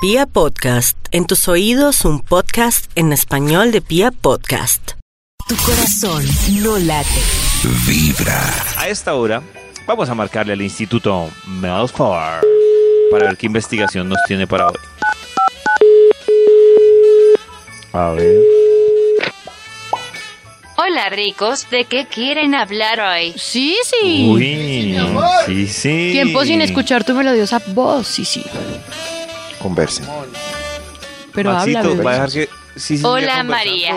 Pia 0.00 0.26
Podcast, 0.26 0.96
en 1.10 1.26
tus 1.26 1.48
oídos 1.48 2.04
un 2.04 2.20
podcast 2.20 2.88
en 2.94 3.12
español 3.12 3.72
de 3.72 3.80
Pia 3.80 4.12
Podcast. 4.12 4.92
Tu 5.48 5.56
corazón 5.56 6.22
no 6.62 6.78
late. 6.78 7.08
A 8.76 8.88
esta 8.88 9.16
hora 9.16 9.42
vamos 9.88 10.08
a 10.08 10.14
marcarle 10.14 10.52
al 10.52 10.62
Instituto 10.62 11.28
Melfar 11.48 12.42
para 13.10 13.26
ver 13.26 13.36
qué 13.36 13.46
investigación 13.46 14.08
nos 14.08 14.18
tiene 14.28 14.46
para 14.46 14.68
hoy. 14.68 14.76
A 17.92 18.10
ver. 18.10 18.40
Hola 20.76 21.08
ricos, 21.08 21.68
¿de 21.70 21.86
qué 21.86 22.06
quieren 22.06 22.54
hablar 22.54 23.00
hoy? 23.00 23.34
Sí, 23.36 23.76
sí. 23.82 24.28
Uy, 24.30 24.96
sí, 25.44 25.66
sí. 25.66 26.10
Tiempo 26.12 26.44
sin 26.44 26.62
escuchar 26.62 27.02
tu 27.02 27.14
melodiosa 27.14 27.60
voz, 27.74 28.06
sí, 28.06 28.24
sí. 28.24 28.44
Conversen. 29.60 30.06
Pero 31.34 31.52
Maxito, 31.52 31.78
habla, 31.78 31.90
bebé. 31.90 32.04
¿va 32.04 32.10
a 32.10 32.14
dejar 32.14 32.30
que- 32.32 32.48
sí, 32.76 32.98
sí, 32.98 33.04
Hola, 33.04 33.42
María. 33.44 33.94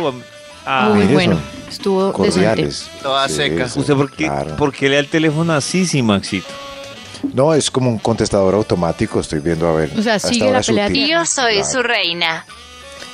Ah, 0.65 0.91
Muy 0.93 1.05
bueno, 1.05 1.33
eso. 1.33 1.69
estuvo. 1.69 2.13
Cordiales. 2.13 2.87
Toda 3.01 3.27
Sí, 3.27 3.35
seca. 3.35 3.67
¿Usted 3.75 3.95
por 3.95 4.11
qué, 4.11 4.25
claro. 4.25 4.55
por 4.57 4.71
qué 4.73 4.89
le 4.89 4.95
da 4.95 4.99
el 4.99 5.07
teléfono 5.07 5.53
así, 5.53 5.85
sí, 5.87 6.03
Maxito? 6.03 6.47
No, 7.33 7.53
es 7.53 7.69
como 7.71 7.89
un 7.89 7.97
contestador 7.99 8.53
automático, 8.55 9.19
estoy 9.19 9.39
viendo 9.39 9.67
a 9.67 9.73
ver. 9.73 9.91
O 9.97 10.01
sea, 10.01 10.19
sigue 10.19 10.51
la 10.51 10.61
pelea 10.61 10.89
yo 10.89 11.25
soy 11.25 11.55
Claro. 11.55 11.71
su 11.71 11.83
reina. 11.83 12.45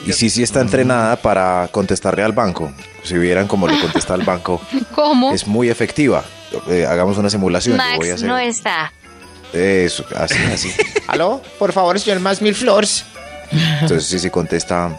Y 0.05 0.13
sí, 0.13 0.29
sí 0.29 0.43
está 0.43 0.61
entrenada 0.61 1.15
para 1.15 1.67
contestarle 1.71 2.23
al 2.23 2.31
banco. 2.31 2.71
Si 3.03 3.17
vieran 3.17 3.47
cómo 3.47 3.67
le 3.67 3.79
contesta 3.79 4.13
al 4.13 4.21
banco, 4.23 4.61
¿Cómo? 4.95 5.33
es 5.33 5.47
muy 5.47 5.69
efectiva. 5.69 6.23
Eh, 6.69 6.85
hagamos 6.85 7.17
una 7.17 7.29
simulación. 7.29 7.77
yo 7.77 7.83
voy 7.97 8.07
a 8.07 8.11
Max 8.11 8.13
hacer 8.21 8.27
no 8.29 8.37
está. 8.37 8.91
Eso, 9.53 10.05
así, 10.15 10.37
así. 10.53 10.71
Aló, 11.07 11.41
por 11.59 11.71
favor, 11.73 11.99
señor 11.99 12.19
Más 12.19 12.41
Mil 12.41 12.55
Flores. 12.55 13.05
Entonces 13.51 14.05
sí, 14.05 14.19
sí 14.19 14.29
contesta 14.29 14.97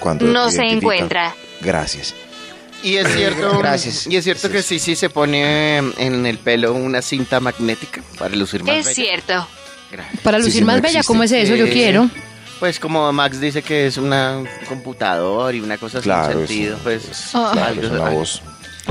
cuando 0.00 0.24
No 0.26 0.50
se 0.50 0.56
identifica. 0.64 0.76
encuentra. 0.94 1.34
Gracias. 1.60 2.14
Y 2.82 2.96
es 2.96 3.08
cierto, 3.14 3.58
Gracias. 3.58 4.06
y 4.06 4.16
es 4.16 4.24
cierto 4.24 4.50
que 4.50 4.62
sí, 4.62 4.78
sí 4.78 4.94
se 4.96 5.08
pone 5.10 5.78
en 5.78 6.26
el 6.26 6.38
pelo 6.38 6.74
una 6.74 7.00
cinta 7.02 7.40
magnética 7.40 8.02
para 8.18 8.34
lucir 8.36 8.62
más 8.62 8.76
Es 8.76 8.84
bella. 8.86 8.94
cierto. 8.94 9.48
Gracias. 9.90 10.20
Para 10.20 10.38
lucir 10.38 10.52
sí, 10.54 10.60
no 10.60 10.66
más 10.66 10.82
bella. 10.82 11.02
¿cómo 11.04 11.22
es 11.22 11.32
eso? 11.32 11.54
Yo 11.54 11.66
quiero. 11.68 12.08
Pues 12.60 12.78
como 12.80 13.12
Max 13.12 13.40
dice 13.40 13.62
que 13.62 13.86
es 13.86 13.96
una 13.98 14.42
computador 14.68 15.54
y 15.54 15.60
una 15.60 15.78
cosa 15.78 16.00
Claro, 16.00 16.32
sin 16.32 16.42
es 16.42 16.48
sentido, 16.48 16.76
un- 16.76 16.82
pues. 16.82 17.02
Claro, 17.32 17.64
algo- 17.64 17.82
es 17.82 17.90
una 17.90 18.06
algo- 18.06 18.18
voz. 18.18 18.42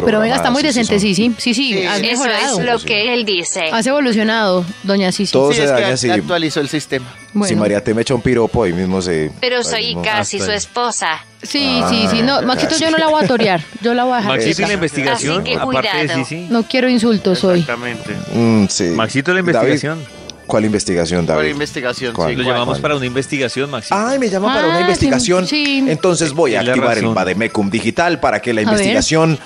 Pero 0.04 0.20
venga, 0.20 0.36
está 0.36 0.52
muy 0.52 0.62
decente, 0.64 1.00
sí, 1.00 1.16
sí. 1.16 1.32
Sí, 1.38 1.54
sí, 1.54 1.74
Sí, 1.74 1.86
has 1.86 2.00
eso 2.00 2.06
Eso 2.06 2.24
mejorado. 2.24 2.60
es 2.60 2.66
lo 2.66 2.80
que 2.80 3.14
él 3.14 3.26
dice. 3.26 3.70
Has 3.72 3.86
evolucionado, 3.88 4.66
doña 4.84 5.12
Sisi. 5.12 5.32
Todo 5.32 5.52
Sí, 5.52 5.58
se 5.58 5.64
es 5.66 5.72
que 5.72 5.82
daña 5.82 5.94
act- 5.94 5.98
si, 5.98 6.10
actualizó 6.10 6.60
el 6.60 6.70
sistema. 6.70 7.06
Bueno. 7.34 7.50
si 7.50 7.56
María 7.56 7.84
te 7.84 7.94
me 7.94 8.02
echa 8.02 8.14
un 8.16 8.22
piropo, 8.22 8.64
ahí 8.64 8.74
mismo 8.74 9.02
se... 9.02 9.32
Pero 9.42 9.58
ahí 9.58 9.64
soy 9.64 9.86
mismo- 9.88 10.02
casi 10.04 10.40
su 10.40 10.52
esposa. 10.52 11.24
Sí, 11.44 11.82
sí, 11.90 12.08
sí. 12.10 12.22
No, 12.24 12.38
Ah, 12.38 12.42
Maxito, 12.42 12.76
yo 12.78 12.90
no 12.92 12.98
la 12.98 13.08
voy 13.08 13.24
a 13.24 13.28
torear. 13.28 13.62
Yo 13.82 13.94
la 13.94 14.04
voy 14.04 14.14
a 14.14 14.18
dejar. 14.18 14.32
Maxito 14.34 14.52
y 14.52 14.56
quieta. 14.56 14.68
la 14.68 14.74
investigación, 14.74 15.34
Así 15.42 15.44
que 15.44 15.56
aparte 15.56 15.98
de 15.98 16.04
cuidado. 16.06 16.26
sí. 16.26 16.48
No 16.50 16.64
quiero 16.64 16.90
insultos 16.90 17.44
hoy. 17.44 17.60
Exactamente. 17.60 18.16
Mm, 18.34 18.66
sí. 18.68 18.84
Maxito, 18.86 19.32
la 19.34 19.42
David, 19.42 19.54
investigación. 19.54 20.00
¿Cuál 20.48 20.66
investigación, 20.66 21.26
Para 21.26 21.40
David? 21.40 21.52
investigación, 21.52 22.14
¿Cuál? 22.14 22.30
sí. 22.32 22.36
Lo 22.36 22.44
¿cuál? 22.44 22.56
llamamos 22.56 22.80
para 22.80 22.96
una 22.96 23.06
investigación, 23.06 23.70
Maxito. 23.70 23.96
Ay, 23.98 24.20
me 24.20 24.30
llama 24.30 24.54
para 24.54 24.68
Ah, 24.68 24.70
una 24.70 24.82
investigación. 24.82 25.48
sí, 25.48 25.66
sí. 25.66 25.86
Entonces 25.90 26.32
voy 26.34 26.56
a 26.56 26.62
activar 26.62 26.98
el 26.98 27.08
Bademecum 27.08 27.70
digital 27.70 28.20
para 28.20 28.42
que 28.42 28.54
la 28.54 28.62
A 28.62 28.66
ver. 28.66 28.74
investigación 28.74 29.40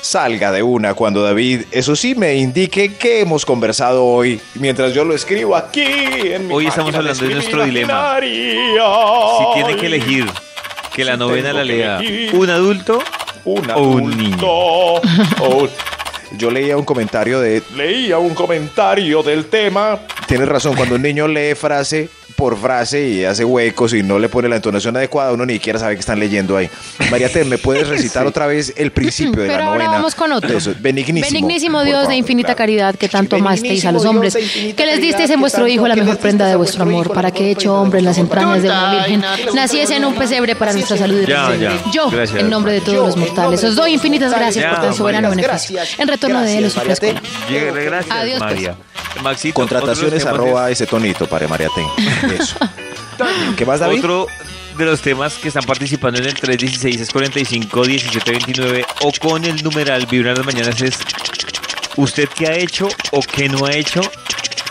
salga 0.00 0.52
de 0.52 0.62
una 0.62 0.92
cuando 0.94 1.22
David, 1.22 1.62
eso 1.70 1.96
sí, 1.96 2.14
me 2.14 2.34
indique 2.36 2.94
qué 2.96 3.20
hemos 3.20 3.46
conversado 3.46 4.04
hoy 4.04 4.38
mientras 4.56 4.92
yo 4.92 5.02
lo 5.04 5.14
escribo 5.14 5.56
aquí 5.56 5.82
en 5.82 6.46
mi 6.48 6.52
Hoy 6.54 6.66
estamos 6.66 6.94
hablando 6.94 7.24
de 7.24 7.34
nuestro 7.34 7.64
dilema. 7.64 8.18
Si 8.20 9.54
tiene 9.54 9.76
que 9.76 9.86
elegir 9.86 10.26
que 10.94 11.04
la 11.04 11.16
novena 11.16 11.52
la 11.52 11.64
lea 11.64 12.00
un 12.34 12.50
adulto 12.50 13.02
un 13.46 13.70
o 13.70 13.80
un 13.82 14.02
adulto, 14.10 14.16
niño. 14.16 14.36
o- 14.46 15.68
Yo 16.36 16.50
leía 16.50 16.76
un 16.76 16.84
comentario 16.84 17.40
de... 17.40 17.62
Leía 17.76 18.18
un 18.18 18.34
comentario 18.34 19.22
del 19.22 19.46
tema. 19.46 20.00
Tienes 20.26 20.48
razón, 20.48 20.74
cuando 20.76 20.94
un 20.96 21.02
niño 21.02 21.28
lee 21.28 21.54
frase 21.54 22.08
por 22.36 22.58
frase 22.58 23.06
y 23.08 23.24
hace 23.24 23.44
huecos 23.44 23.94
y 23.94 24.02
no 24.02 24.18
le 24.18 24.28
pone 24.28 24.48
la 24.48 24.56
entonación 24.56 24.96
adecuada, 24.96 25.32
uno 25.32 25.46
ni 25.46 25.54
siquiera 25.54 25.78
sabe 25.78 25.94
que 25.94 26.00
están 26.00 26.18
leyendo 26.18 26.56
ahí. 26.56 26.68
María 27.10 27.28
T, 27.30 27.44
¿me 27.44 27.58
puedes 27.58 27.86
recitar 27.94 28.26
otra 28.26 28.46
vez 28.46 28.72
el 28.76 28.90
principio 28.90 29.42
de 29.42 29.48
Pero 29.48 29.58
la 29.60 29.66
ahora 29.66 29.84
novena? 29.84 29.92
vamos 29.92 30.14
con 30.14 30.32
otro. 30.32 30.50
De 30.50 30.56
eso, 30.56 30.74
Benignísimo. 30.80 31.30
Benignísimo 31.32 31.84
Dios 31.84 31.98
de 31.98 32.04
favor, 32.06 32.14
infinita 32.18 32.46
claro. 32.48 32.58
caridad 32.58 32.94
que 32.96 33.08
tanto 33.08 33.36
amasteis 33.36 33.84
a 33.84 33.92
los 33.92 34.04
hombres, 34.04 34.34
de 34.34 34.74
que 34.74 34.86
les 34.86 35.00
disteis 35.00 35.30
en 35.30 35.40
vuestro 35.40 35.68
Hijo 35.68 35.86
la 35.86 35.94
mejor 35.94 36.18
prenda 36.18 36.46
de 36.46 36.56
vuestro 36.56 36.82
amor, 36.82 37.12
para 37.12 37.30
que 37.30 37.50
hecho 37.50 37.74
hombre 37.74 38.00
en 38.00 38.06
las 38.06 38.16
de 38.16 38.22
entrañas 38.22 38.62
de 38.62 38.68
una 38.68 38.92
virgen 38.92 39.24
naciese 39.54 39.96
en 39.96 40.04
un 40.04 40.14
pesebre 40.14 40.56
para 40.56 40.72
nuestra 40.72 40.96
salud 40.96 41.22
y 41.22 41.26
Ya. 41.26 41.50
Yo, 41.92 42.10
Gracias. 42.10 42.40
en 42.40 42.50
nombre 42.50 42.72
de 42.72 42.80
todos 42.80 43.06
los 43.08 43.16
mortales, 43.16 43.62
os 43.62 43.76
de 43.76 43.80
doy 43.80 43.92
infinitas 43.92 44.32
gracias 44.32 44.64
por 44.64 44.80
tan 44.80 44.94
soberano 44.94 45.30
beneficio. 45.30 45.78
En 45.98 46.08
retorno 46.08 46.40
de 46.40 46.58
él 46.58 46.64
os 46.64 46.76
ofrezco. 46.76 47.06
Adiós, 47.06 48.38
pues. 48.38 48.40
María. 48.40 48.76
Maxito, 49.22 49.54
Contrataciones 49.54 50.24
arroba 50.26 50.70
ese 50.70 50.86
tonito 50.86 51.26
para 51.26 51.48
María 51.48 51.68
T. 51.68 52.34
Eso. 52.34 52.56
¿Qué 53.56 53.64
más, 53.64 53.80
David? 53.80 53.98
Otro 53.98 54.26
de 54.76 54.84
los 54.84 55.00
temas 55.00 55.34
que 55.34 55.48
están 55.48 55.64
participando 55.64 56.18
en 56.20 56.26
el 56.26 56.34
316 56.34 57.00
es 57.00 57.10
45 57.10 57.84
17 57.84 58.30
29 58.30 58.86
o 59.02 59.12
con 59.20 59.44
el 59.44 59.62
numeral 59.62 60.06
Vibra 60.06 60.34
las 60.34 60.44
mañanas 60.44 60.82
es 60.82 60.98
usted 61.96 62.28
qué 62.34 62.48
ha 62.48 62.56
hecho 62.56 62.88
o 63.12 63.20
qué 63.20 63.48
no 63.48 63.66
ha 63.66 63.72
hecho 63.72 64.00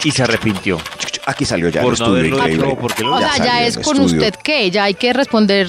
y 0.04 0.12
se 0.12 0.24
arrepintió. 0.24 0.78
Aquí 1.26 1.46
salió 1.46 1.70
ya 1.70 1.80
el 1.82 1.86
Por 1.88 1.98
no 2.00 2.06
estudio 2.06 2.26
increíble. 2.36 2.68
hecho, 2.68 2.78
porque 2.80 3.04
lo- 3.04 3.16
O 3.16 3.20
Ya 3.20 3.34
sea, 3.34 3.46
ya 3.46 3.64
es 3.66 3.78
el 3.78 3.84
con 3.84 3.96
estudio. 3.98 4.18
usted 4.28 4.36
que 4.44 4.70
ya 4.72 4.84
hay 4.84 4.94
que 4.94 5.14
responder 5.14 5.68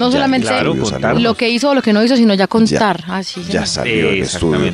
no 0.00 0.06
Ya, 0.08 0.12
solamente 0.12 0.48
claro, 0.48 0.74
lo 1.18 1.34
que 1.34 1.48
hizo 1.48 1.70
o 1.70 1.74
lo 1.74 1.80
que 1.82 1.92
no 1.92 2.02
hizo, 2.04 2.16
sino 2.16 2.34
ya 2.34 2.46
contar. 2.48 3.04
Así 3.08 3.42
Ya 3.48 3.64
salió 3.66 4.10
el 4.10 4.22
estudio. 4.22 4.72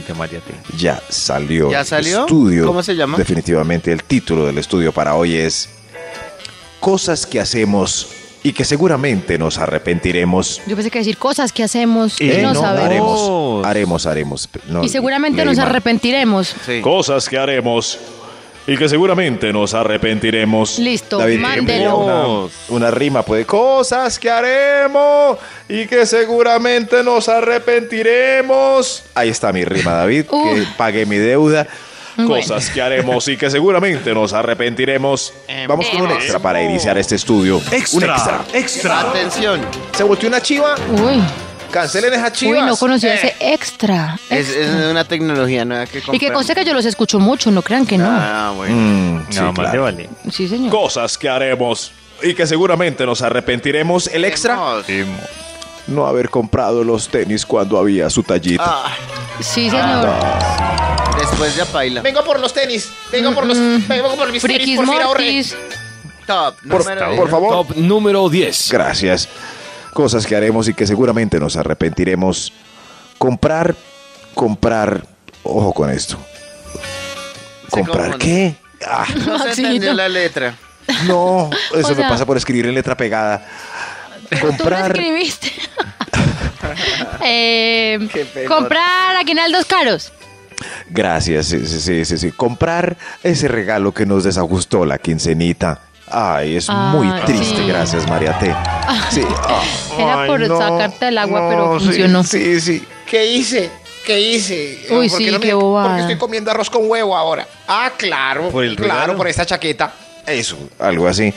Ya 0.76 1.00
salió. 1.10 1.70
¿Ya 1.70 1.80
el 1.80 1.86
salió? 1.86 2.20
Estudio. 2.20 2.66
¿Cómo 2.66 2.82
se 2.82 2.96
llama? 2.96 3.18
Definitivamente 3.18 3.92
el 3.92 4.04
título 4.04 4.46
del 4.46 4.58
estudio 4.58 4.90
para 4.92 5.14
hoy 5.14 5.34
es 5.36 5.68
Cosas 6.80 7.26
que 7.26 7.38
hacemos 7.38 8.08
y 8.42 8.52
que 8.52 8.64
seguramente 8.64 9.38
nos 9.38 9.58
arrepentiremos. 9.58 10.60
Yo 10.66 10.74
pensé 10.74 10.90
que 10.90 10.98
decir 10.98 11.16
cosas 11.16 11.52
que 11.52 11.62
hacemos 11.62 12.20
y 12.20 12.28
Eh, 12.28 12.42
no, 12.42 12.54
no, 12.54 12.60
sabemos. 12.60 12.88
haremos, 12.88 13.66
haremos, 13.66 14.06
haremos. 14.06 14.48
No, 14.68 14.82
Y 14.82 14.88
seguramente 14.88 15.44
nos 15.44 15.58
arrepentiremos. 15.60 16.56
Sí. 16.66 16.80
Cosas 16.80 17.28
que 17.28 17.38
haremos 17.38 17.98
y 18.66 18.76
que 18.76 18.88
seguramente 18.88 19.52
nos 19.52 19.74
arrepentiremos. 19.74 20.78
Listo, 20.78 21.18
David, 21.18 21.38
mándelo. 21.38 21.98
Una, 21.98 22.50
una 22.68 22.90
rima, 22.90 23.22
pues. 23.22 23.46
Cosas 23.46 24.18
que 24.18 24.30
haremos 24.30 25.38
y 25.68 25.86
que 25.86 26.06
seguramente 26.06 27.02
nos 27.02 27.28
arrepentiremos. 27.28 29.04
Ahí 29.14 29.30
está 29.30 29.52
mi 29.52 29.64
rima, 29.64 29.92
David, 29.92 30.26
que 30.26 30.66
pagué 30.76 31.06
mi 31.06 31.16
deuda. 31.16 31.66
Bueno. 32.14 32.34
Cosas 32.34 32.68
que 32.68 32.82
haremos 32.82 33.26
y 33.28 33.38
que 33.38 33.50
seguramente 33.50 34.12
nos 34.12 34.34
arrepentiremos. 34.34 35.32
Vamos 35.66 35.88
con 35.88 36.02
un 36.02 36.10
Hemos. 36.10 36.22
extra 36.22 36.38
para 36.38 36.62
iniciar 36.62 36.98
este 36.98 37.14
estudio. 37.14 37.56
Un 37.56 38.02
extra. 38.52 39.00
Atención. 39.00 39.62
Se 39.96 40.02
volteó 40.02 40.28
una 40.28 40.40
chiva. 40.42 40.74
Uy, 40.90 41.22
Cancelen 41.72 42.12
esa 42.14 42.30
chiva. 42.32 42.60
uy, 42.60 42.66
no 42.66 42.76
conocía 42.76 43.14
ese 43.14 43.34
extra. 43.40 44.18
Es, 44.30 44.48
es 44.50 44.68
una 44.90 45.04
tecnología 45.04 45.64
nueva 45.64 45.86
que 45.86 45.98
Y 45.98 46.00
que 46.02 46.06
compramos. 46.06 46.34
conste 46.34 46.54
que 46.54 46.64
yo 46.64 46.74
los 46.74 46.84
escucho 46.84 47.18
mucho, 47.18 47.50
no 47.50 47.62
crean 47.62 47.86
que 47.86 47.96
no. 47.98 48.06
Ah, 48.08 48.52
bueno. 48.54 48.74
Mm, 48.76 49.26
sí, 49.30 49.38
No, 49.40 49.46
más 49.46 49.54
claro. 49.54 49.72
le 49.72 49.78
vale. 49.78 50.10
Sí, 50.30 50.48
señor. 50.48 50.70
Cosas 50.70 51.16
que 51.18 51.28
haremos 51.28 51.92
y 52.22 52.34
que 52.34 52.46
seguramente 52.46 53.04
nos 53.06 53.22
arrepentiremos. 53.22 54.06
El 54.08 54.24
extra. 54.24 54.58
No 55.88 56.06
haber 56.06 56.28
comprado 56.30 56.84
los 56.84 57.08
tenis 57.08 57.44
cuando 57.44 57.76
había 57.78 58.08
su 58.10 58.22
tallita. 58.22 58.62
Ah, 58.64 58.92
Sí, 59.40 59.68
señor. 59.70 60.08
después 61.18 61.56
ya 61.56 61.64
paila. 61.66 62.02
Vengo 62.02 62.22
por 62.24 62.38
los 62.38 62.52
tenis. 62.52 62.88
Vengo 63.10 63.32
por 63.34 63.46
los. 63.46 63.58
Vengo 63.88 64.14
por 64.14 64.30
mis 64.30 64.42
tenis. 64.42 64.56
Frikis 64.58 64.76
Por 64.76 64.86
fin 64.86 64.94
ahorré. 65.02 65.24
Mortis. 65.24 65.56
Top. 66.26 66.54
por, 66.70 66.84
por 67.16 67.28
favor. 67.30 67.50
Top 67.66 67.76
número 67.76 68.28
10. 68.28 68.68
Gracias. 68.70 69.28
Cosas 69.92 70.26
que 70.26 70.34
haremos 70.36 70.68
y 70.68 70.74
que 70.74 70.86
seguramente 70.86 71.38
nos 71.38 71.56
arrepentiremos. 71.56 72.52
Comprar, 73.18 73.74
comprar. 74.34 75.04
Ojo 75.42 75.72
con 75.72 75.90
esto. 75.90 76.16
¿Comprar 77.70 78.16
qué? 78.18 78.54
Ah, 78.86 79.06
No 79.26 79.38
se 79.38 79.44
Maxito. 79.46 79.68
entendió 79.68 79.94
la 79.94 80.08
letra. 80.08 80.54
no, 81.06 81.50
eso 81.74 81.92
O 81.92 81.94
me 81.94 82.02
pasa 82.08 82.26
por 82.26 82.36
escribir 82.36 82.66
en 82.66 82.74
letra 82.74 82.96
pegada. 82.96 83.46
Tú 84.30 84.36
lo 84.36 84.46
Comprar. 84.48 84.86
escribiste. 84.92 85.52
Eh, 87.24 87.98
comprar 88.48 89.16
aguinaldos 89.16 89.66
caros. 89.66 90.12
Gracias, 90.88 91.46
sí, 91.46 91.66
sí, 91.66 91.80
sí, 91.80 92.04
sí, 92.04 92.18
sí. 92.18 92.32
Comprar 92.32 92.96
ese 93.22 93.48
regalo 93.48 93.92
que 93.92 94.06
nos 94.06 94.24
desajustó 94.24 94.84
la 94.86 94.98
quincenita. 94.98 95.80
Ay, 96.12 96.56
es 96.56 96.68
muy 96.68 97.08
Ah, 97.08 97.22
triste, 97.24 97.56
sí. 97.56 97.66
gracias, 97.66 98.06
María 98.08 98.38
T. 98.38 98.54
Sí. 99.10 99.22
Era 99.98 100.22
Ay, 100.22 100.28
por 100.28 100.40
no, 100.40 100.58
sacarte 100.58 101.08
el 101.08 101.18
agua, 101.18 101.40
no, 101.40 101.48
pero 101.48 101.78
funcionó. 101.80 102.22
Sí, 102.24 102.60
sí. 102.60 102.84
¿Qué 103.06 103.26
hice? 103.32 103.70
¿Qué 104.06 104.20
hice? 104.20 104.86
Uy, 104.90 105.08
¿Por 105.08 105.18
qué 105.18 105.24
sí, 105.26 105.30
no 105.30 105.40
qué 105.40 105.46
me- 105.48 105.54
bobada. 105.54 105.88
Porque 105.88 106.00
estoy 106.02 106.16
comiendo 106.18 106.50
arroz 106.50 106.68
con 106.68 106.82
huevo 106.90 107.16
ahora. 107.16 107.46
Ah, 107.68 107.92
claro. 107.96 108.48
¿Por 108.50 108.64
el 108.64 108.76
claro, 108.76 108.92
regalo? 109.00 109.16
por 109.16 109.28
esta 109.28 109.46
chaqueta. 109.46 109.92
Eso, 110.26 110.56
algo 110.78 111.08
así. 111.08 111.32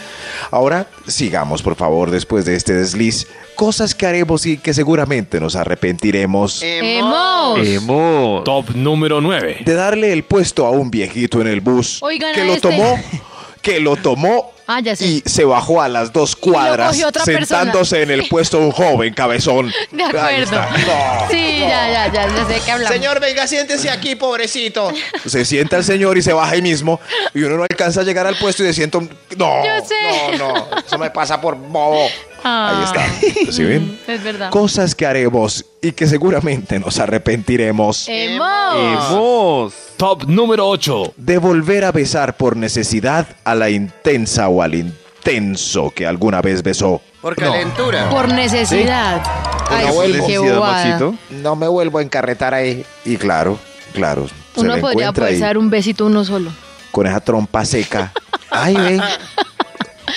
Ahora, 0.52 0.86
sigamos, 1.08 1.64
por 1.64 1.76
favor, 1.76 2.12
después 2.12 2.46
de 2.46 2.56
este 2.56 2.74
desliz. 2.74 3.28
Cosas 3.56 3.96
que 3.96 4.06
haremos 4.06 4.46
y 4.46 4.58
que 4.58 4.74
seguramente 4.74 5.40
nos 5.40 5.56
arrepentiremos 5.56 6.62
¡Hemos! 6.62 7.60
Hemos. 7.66 8.44
Top 8.44 8.70
número 8.76 9.22
9. 9.22 9.60
de 9.66 9.74
darle 9.74 10.12
el 10.14 10.24
puesto 10.24 10.66
a 10.66 10.72
un 10.72 10.92
viejito 10.92 11.40
en 11.42 11.48
el 11.48 11.62
bus 11.62 12.00
Oigan 12.04 12.34
que 12.36 12.44
lo 12.44 12.54
este. 12.54 12.68
tomó, 12.70 13.00
que 13.66 13.80
lo 13.80 13.96
tomó 13.96 14.54
Ah, 14.68 14.80
ya 14.80 14.96
sé. 14.96 15.06
y 15.06 15.24
se 15.26 15.44
bajó 15.46 15.82
a 15.82 15.88
las 15.90 16.12
dos 16.14 16.36
cuadras 16.36 16.98
persona. 16.98 17.26
sentándose 17.26 18.02
en 18.04 18.10
el 18.12 18.28
puesto 18.28 18.60
un 18.60 18.72
joven 18.72 19.14
cabezón. 19.14 19.72
De 19.92 20.04
acuerdo. 20.04 20.60
No. 20.60 21.28
Sí, 21.30 21.60
ya, 21.60 21.68
ya, 21.92 22.12
ya, 22.14 22.28
ya 22.36 22.48
sé 22.48 22.62
que 22.66 22.72
hablamos. 22.72 22.94
Señor, 22.96 23.20
venga, 23.20 23.46
siéntese 23.48 23.90
aquí, 23.90 24.16
pobrecito. 24.16 24.92
Se 25.26 25.46
sienta 25.46 25.78
el 25.78 25.84
señor 25.84 26.18
y 26.18 26.22
se 26.22 26.34
baja 26.34 26.52
ahí 26.54 26.62
mismo 26.62 27.00
y 27.34 27.42
uno 27.44 27.58
no 27.58 27.64
alcanza 27.64 28.02
a 28.02 28.04
llegar 28.04 28.26
al 28.28 28.38
puesto 28.38 28.64
y 28.64 28.68
se 28.68 28.74
sienta 28.74 28.98
un... 29.00 29.10
No, 29.38 29.64
Yo 29.66 29.86
sé. 29.86 30.38
no, 30.38 30.54
no, 30.54 30.68
eso 30.86 30.98
me 30.98 31.10
pasa 31.12 31.40
por 31.42 31.56
bobo. 31.56 32.08
Ah. 32.44 32.72
Ahí 32.78 32.84
está. 32.86 33.52
¿Sí 33.52 33.64
ven? 33.64 34.00
Es 34.08 34.24
verdad. 34.24 34.50
Cosas 34.52 34.94
que 34.96 35.06
haremos 35.06 35.66
y 35.82 35.92
que 35.92 36.06
seguramente 36.08 36.80
nos 36.80 37.00
arrepentiremos. 37.00 38.06
¡Hemos! 38.08 38.76
Hemos. 39.12 39.74
Top 39.98 40.26
número 40.26 40.68
8. 40.68 41.14
de 41.16 41.38
volver 41.38 41.86
a 41.86 41.92
besar 41.92 42.36
por 42.36 42.58
necesidad 42.58 43.28
a 43.46 43.56
la 43.56 43.70
intensa 43.70 44.50
o 44.50 44.62
al 44.62 44.76
intenso 44.76 45.90
que 45.92 46.06
alguna 46.06 46.42
vez 46.42 46.62
besó. 46.64 47.02
Por 47.22 47.36
calentura. 47.36 48.10
Por 48.10 48.28
necesidad. 48.28 49.24
Ay, 49.70 49.88
No 49.88 50.04
sí, 50.04 50.24
qué 50.28 50.38
bobada. 50.38 51.12
No 51.30 51.56
me 51.56 51.68
vuelvo 51.68 52.00
a 52.00 52.02
encarretar 52.02 52.54
ahí. 52.54 52.86
Y 53.06 53.16
claro, 53.16 53.58
claro. 53.94 54.28
Uno 54.56 54.78
podría 54.80 55.12
poder 55.14 55.40
dar 55.40 55.58
un 55.58 55.70
besito 55.70 56.06
uno 56.06 56.26
solo. 56.26 56.52
con 56.92 57.08
esa 57.08 57.20
trompa 57.20 57.64
seca. 57.66 58.12
Ay, 58.50 58.76
ve. 58.76 59.02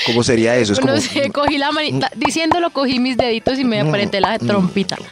¿Cómo 0.06 0.22
sería 0.22 0.56
eso? 0.56 0.74
Es 0.74 0.80
como 0.80 0.96
se 0.98 1.30
cogí 1.30 1.56
la 1.56 1.72
manita, 1.72 2.10
diciéndolo 2.14 2.70
cogí 2.70 2.98
mis 3.00 3.16
deditos 3.16 3.58
y 3.58 3.64
me 3.64 3.80
aparenté 3.80 4.20
la 4.20 4.38
trompita. 4.38 4.96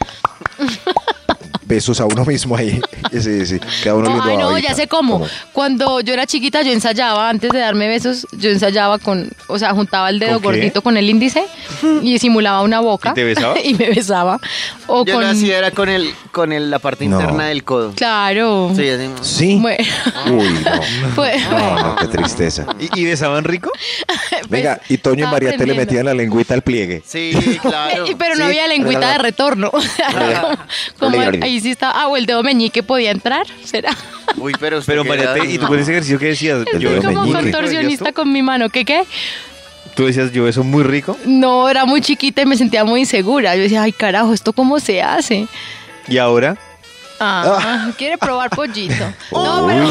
besos 1.67 1.99
a 1.99 2.05
uno 2.05 2.25
mismo 2.25 2.55
ahí. 2.55 2.79
Sí, 3.21 3.45
sí. 3.45 3.59
Queda 3.81 3.95
uno 3.95 4.21
Ay, 4.23 4.35
no, 4.37 4.49
ahorita. 4.49 4.69
ya 4.69 4.75
sé 4.75 4.87
cómo. 4.87 5.13
¿Cómo? 5.19 5.27
Cuando 5.53 6.01
yo 6.01 6.13
era 6.13 6.25
chiquita, 6.27 6.61
yo 6.61 6.71
ensayaba, 6.73 7.29
antes 7.29 7.51
de 7.51 7.59
darme 7.59 7.87
besos, 7.87 8.27
yo 8.33 8.49
ensayaba 8.49 8.99
con, 8.99 9.29
o 9.47 9.57
sea, 9.57 9.71
juntaba 9.73 10.09
el 10.09 10.19
dedo 10.19 10.41
gordito 10.41 10.81
con 10.83 10.97
el 10.97 11.09
índice 11.09 11.41
y 12.03 12.19
simulaba 12.19 12.61
una 12.63 12.81
boca. 12.81 13.11
¿Y 13.11 13.13
te 13.13 13.23
besaba? 13.23 13.55
y 13.63 13.73
me 13.75 13.89
besaba. 13.89 14.39
O 14.87 15.05
Yo 15.05 15.13
con... 15.15 15.23
lo 15.23 15.29
hacía 15.29 15.57
era 15.57 15.71
con, 15.71 15.87
el, 15.89 16.13
con 16.31 16.51
el, 16.51 16.69
la 16.69 16.79
parte 16.79 17.07
No. 17.07 17.19
interna 17.19 17.45
del 17.45 17.63
codo. 17.63 17.93
Claro. 17.95 18.71
Sí, 18.75 18.89
así. 18.89 19.09
Sí. 19.21 19.57
Bueno, 19.61 19.83
Uy, 20.31 20.49
no. 20.65 21.13
pues, 21.15 21.49
No, 21.49 21.75
no, 21.83 21.95
qué 21.95 22.07
tristeza. 22.07 22.65
¿Y, 22.77 22.99
y 23.01 23.05
besaban 23.05 23.45
rico? 23.45 23.71
Venga, 24.49 24.81
y 24.89 24.97
Toño 24.97 25.15
y 25.15 25.21
estaba 25.21 25.31
María 25.31 25.57
te 25.57 25.65
le 25.65 25.73
metían 25.75 26.05
la 26.05 26.13
lengüita 26.13 26.53
al 26.53 26.61
pliegue. 26.61 27.01
Sí, 27.05 27.31
claro. 27.61 28.05
Pero 28.17 28.35
no 28.35 28.41
Sí. 28.43 28.49
había 28.51 28.67
lengüita 28.67 29.13
de 29.13 29.17
retorno. 29.17 29.69
O 29.73 29.81
sea, 29.81 30.57
como, 30.99 31.15
como 31.15 31.21
ahí 31.41 31.56
sí 31.61 31.71
estaba. 31.71 31.93
Ah, 32.01 32.07
o 32.07 32.17
el 32.17 32.25
dedo 32.25 32.43
meñique 32.43 32.83
podía 32.83 33.11
entrar. 33.11 33.45
¿Será? 33.63 33.95
Uy, 34.37 34.53
pero 34.59 34.79
usted 34.79 34.95
¿y 35.47 35.57
tú 35.57 35.67
con 35.67 35.79
ese 35.79 35.91
ejercicio 35.91 36.19
que 36.19 36.27
decías? 36.27 36.65
Yo 36.79 36.89
dedo 36.89 37.01
beso 37.01 37.07
como 37.09 37.21
meñique. 37.23 37.41
contorsionista 37.51 38.05
¿decías 38.05 38.15
con 38.15 38.31
mi 38.31 38.41
mano. 38.41 38.69
¿Qué 38.69 38.85
qué? 38.85 39.03
tú? 39.95 40.05
Decías, 40.05 40.31
yo 40.31 40.43
beso 40.43 40.63
muy 40.63 40.83
rico. 40.83 41.17
No, 41.25 41.67
era 41.67 41.85
muy 41.85 42.01
chiquita 42.01 42.43
y 42.43 42.45
me 42.45 42.55
sentía 42.55 42.85
muy 42.85 43.01
insegura. 43.01 43.55
Yo 43.55 43.63
decía, 43.63 43.81
ay, 43.81 43.91
carajo, 43.91 44.31
¿esto 44.33 44.53
cómo 44.53 44.79
se 44.79 45.01
hace? 45.01 45.47
¿Y 46.07 46.17
ahora? 46.19 46.55
Ah, 47.19 47.89
quiere 47.97 48.17
probar 48.17 48.49
pollito. 48.51 48.93
No, 49.31 49.65
pero. 49.67 49.83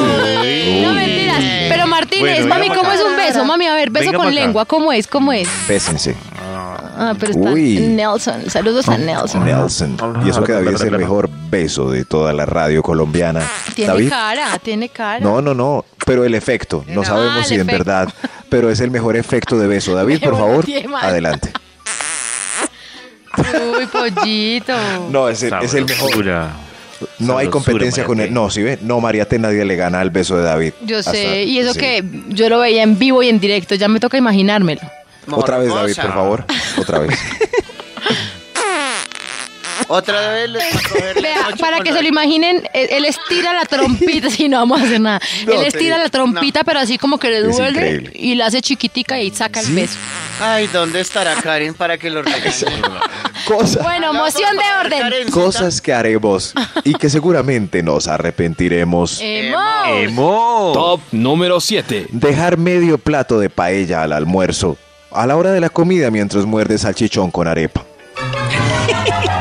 Uy. 0.43 0.81
No, 0.83 0.93
mentiras. 0.93 1.43
Pero 1.69 1.87
Martínez, 1.89 2.21
Bueno, 2.21 2.47
mami, 2.49 2.69
venga 2.69 2.75
¿cómo 2.77 2.93
es 2.93 3.01
un 3.01 3.17
beso? 3.17 3.45
Mami, 3.45 3.67
a 3.67 3.75
ver, 3.75 3.91
beso 3.91 4.07
Venga 4.07 4.19
con 4.19 4.27
pa' 4.27 4.31
acá. 4.33 4.41
lengua. 4.41 4.65
¿Cómo 4.65 4.93
es? 4.93 5.07
¿Cómo 5.09 5.33
es? 5.33 5.49
Bésense. 5.69 6.15
Ah, 6.99 7.15
pero 7.19 7.33
está 7.33 7.51
Uy. 7.53 7.79
Nelson. 7.79 8.49
Saludos 8.51 8.89
a 8.89 8.97
Nelson. 8.97 9.45
Nelson. 9.45 9.97
Y 10.25 10.31
eso 10.31 10.43
que 10.43 10.53
David 10.53 10.71
es 10.75 10.81
el 10.81 10.97
mejor 10.97 11.29
beso 11.51 11.91
de 11.91 12.05
toda 12.05 12.33
la 12.33 12.47
radio 12.47 12.83
colombiana. 12.83 13.43
Tiene 13.75 13.93
David. 13.93 14.09
cara, 14.09 14.59
tiene 14.63 14.89
cara. 14.89 15.21
No, 15.21 15.43
no, 15.43 15.55
no. 15.55 15.85
Pero 16.07 16.25
el 16.25 16.35
efecto. 16.35 16.85
No 16.89 17.03
Ah, 17.03 17.05
sabemos 17.05 17.47
si 17.47 17.55
en 17.55 17.61
efecto. 17.63 17.79
verdad. 17.85 18.09
Pero 18.49 18.71
es 18.71 18.81
el 18.81 18.91
mejor 18.91 19.17
efecto 19.17 19.59
de 19.59 19.67
beso. 19.67 19.95
David, 19.95 20.21
por 20.23 20.37
favor, 20.39 20.65
adelante. 21.03 21.53
Uy, 23.79 23.87
pollito. 23.87 24.73
No, 25.11 25.29
es 25.29 25.43
el, 25.43 25.53
es 25.63 25.75
el 25.75 25.85
mejor. 25.85 26.09
Sabrosura. 26.11 26.51
No 27.19 27.37
hay 27.37 27.49
competencia 27.49 28.05
con 28.05 28.21
él. 28.21 28.33
No, 28.33 28.49
si 28.49 28.63
ve, 28.63 28.79
no, 28.81 29.01
Mariate 29.01 29.39
nadie 29.39 29.65
le 29.67 29.77
gana 29.77 30.01
al 30.01 30.09
beso 30.11 30.39
de 30.39 30.45
David. 30.45 30.73
Yo 30.83 30.99
Hasta- 31.01 31.13
sé, 31.13 31.43
y 31.45 31.59
eso 31.59 31.75
sí. 31.75 31.81
que 31.81 32.05
yo 32.29 32.49
lo 32.49 32.59
veía 32.61 32.83
en 32.83 32.99
vivo 32.99 33.23
y 33.23 33.29
en 33.29 33.39
directo, 33.39 33.75
ya 33.75 33.89
me 33.89 34.01
toca 34.01 34.17
imaginármelo. 34.17 34.81
Otra 35.31 35.59
vez, 35.59 35.69
David, 35.69 35.97
por 35.97 36.13
favor. 36.13 36.45
Otra 36.79 36.99
vez. 37.01 37.19
Otra 39.89 40.31
vez 40.33 40.51
les 40.51 41.23
Vea, 41.23 41.49
para 41.61 41.81
que 41.81 41.93
se 41.93 42.03
lo 42.03 42.09
imaginen, 42.09 42.69
él, 42.73 42.89
él 42.91 43.05
estira 43.05 43.53
la 43.53 43.65
trompita, 43.65 44.31
si 44.31 44.49
no 44.49 44.59
vamos 44.59 44.81
a 44.81 44.85
hacer 44.85 45.01
nada. 45.01 45.21
No, 45.47 45.53
él 45.53 45.67
estira 45.67 45.99
la 45.99 46.09
trompita, 46.09 46.65
pero 46.65 46.81
así 46.81 46.99
como 46.99 47.19
que 47.19 47.31
le 47.31 47.43
duele 47.43 48.11
y 48.15 48.35
la 48.35 48.47
hace 48.47 48.61
chiquitica 48.63 49.21
y 49.21 49.31
saca 49.31 49.61
el 49.61 49.75
beso. 49.75 49.97
Ay, 50.41 50.67
¿dónde 50.69 51.01
estará 51.01 51.35
Karen 51.37 51.75
para 51.75 51.99
que 51.99 52.11
lo? 52.11 52.23
Cosas. 53.47 53.83
Bueno, 53.83 54.13
moción 54.13 54.57
de 54.57 54.87
orden. 54.87 55.01
Karencita. 55.01 55.33
Cosas 55.33 55.81
que 55.81 55.93
haremos 55.93 56.53
y 56.85 56.95
que 56.95 57.09
seguramente 57.09 57.83
nos 57.83 58.09
arrepentiremos. 58.09 59.21
¡Hemos! 59.21 59.63
¡Hemos! 59.89 60.73
Top 60.73 61.01
número 61.13 61.61
7. 61.61 62.09
Dejar 62.11 62.57
medio 62.57 62.99
plato 62.99 63.39
de 63.39 63.51
paella 63.51 64.03
al 64.03 64.13
almuerzo. 64.13 64.77
A 65.11 65.27
la 65.27 65.37
hora 65.37 65.53
de 65.53 65.61
la 65.61 65.69
comida 65.71 66.11
mientras 66.11 66.45
muerdes 66.45 66.83
salchichón 66.83 67.31
con 67.31 67.47
arepa. 67.49 67.85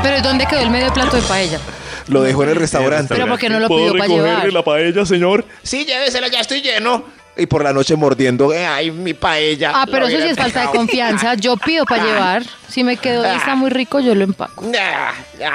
Pero 0.03 0.21
¿dónde 0.21 0.45
quedó 0.45 0.59
el 0.62 0.69
medio 0.69 0.94
plato 0.94 1.15
de 1.15 1.21
paella? 1.23 1.59
Lo 2.07 2.21
dejó 2.21 2.44
en 2.44 2.50
el 2.50 2.56
restaurante. 2.57 3.13
Pero 3.15 3.27
porque 3.27 3.50
no 3.50 3.59
lo 3.59 3.67
pidió 3.67 3.94
para 3.94 4.07
llevar. 4.07 4.53
la 4.53 4.63
paella, 4.63 5.06
señor? 5.06 5.44
Sí, 5.63 5.85
llévesela, 5.85 6.27
ya 6.27 6.39
estoy 6.39 6.62
lleno. 6.62 7.03
Y 7.38 7.47
por 7.47 7.63
la 7.63 7.73
noche 7.73 7.95
mordiendo. 7.95 8.53
eh, 8.53 8.65
Ay, 8.65 8.91
mi 8.91 9.13
paella. 9.13 9.71
Ah, 9.75 9.85
pero 9.89 10.07
eso 10.07 10.17
sí 10.21 10.27
es 10.29 10.38
falta 10.38 10.62
de 10.62 10.67
confianza. 10.67 11.33
Yo 11.33 11.57
pido 11.57 11.83
para 11.85 12.03
llevar. 12.03 12.44
Si 12.69 12.83
me 12.83 12.95
quedo 12.97 13.25
y 13.25 13.35
está 13.35 13.56
muy 13.56 13.69
rico, 13.71 14.00
yo 14.00 14.15
lo 14.15 14.23
empaco. 14.23 14.63
Ah, 14.79 15.12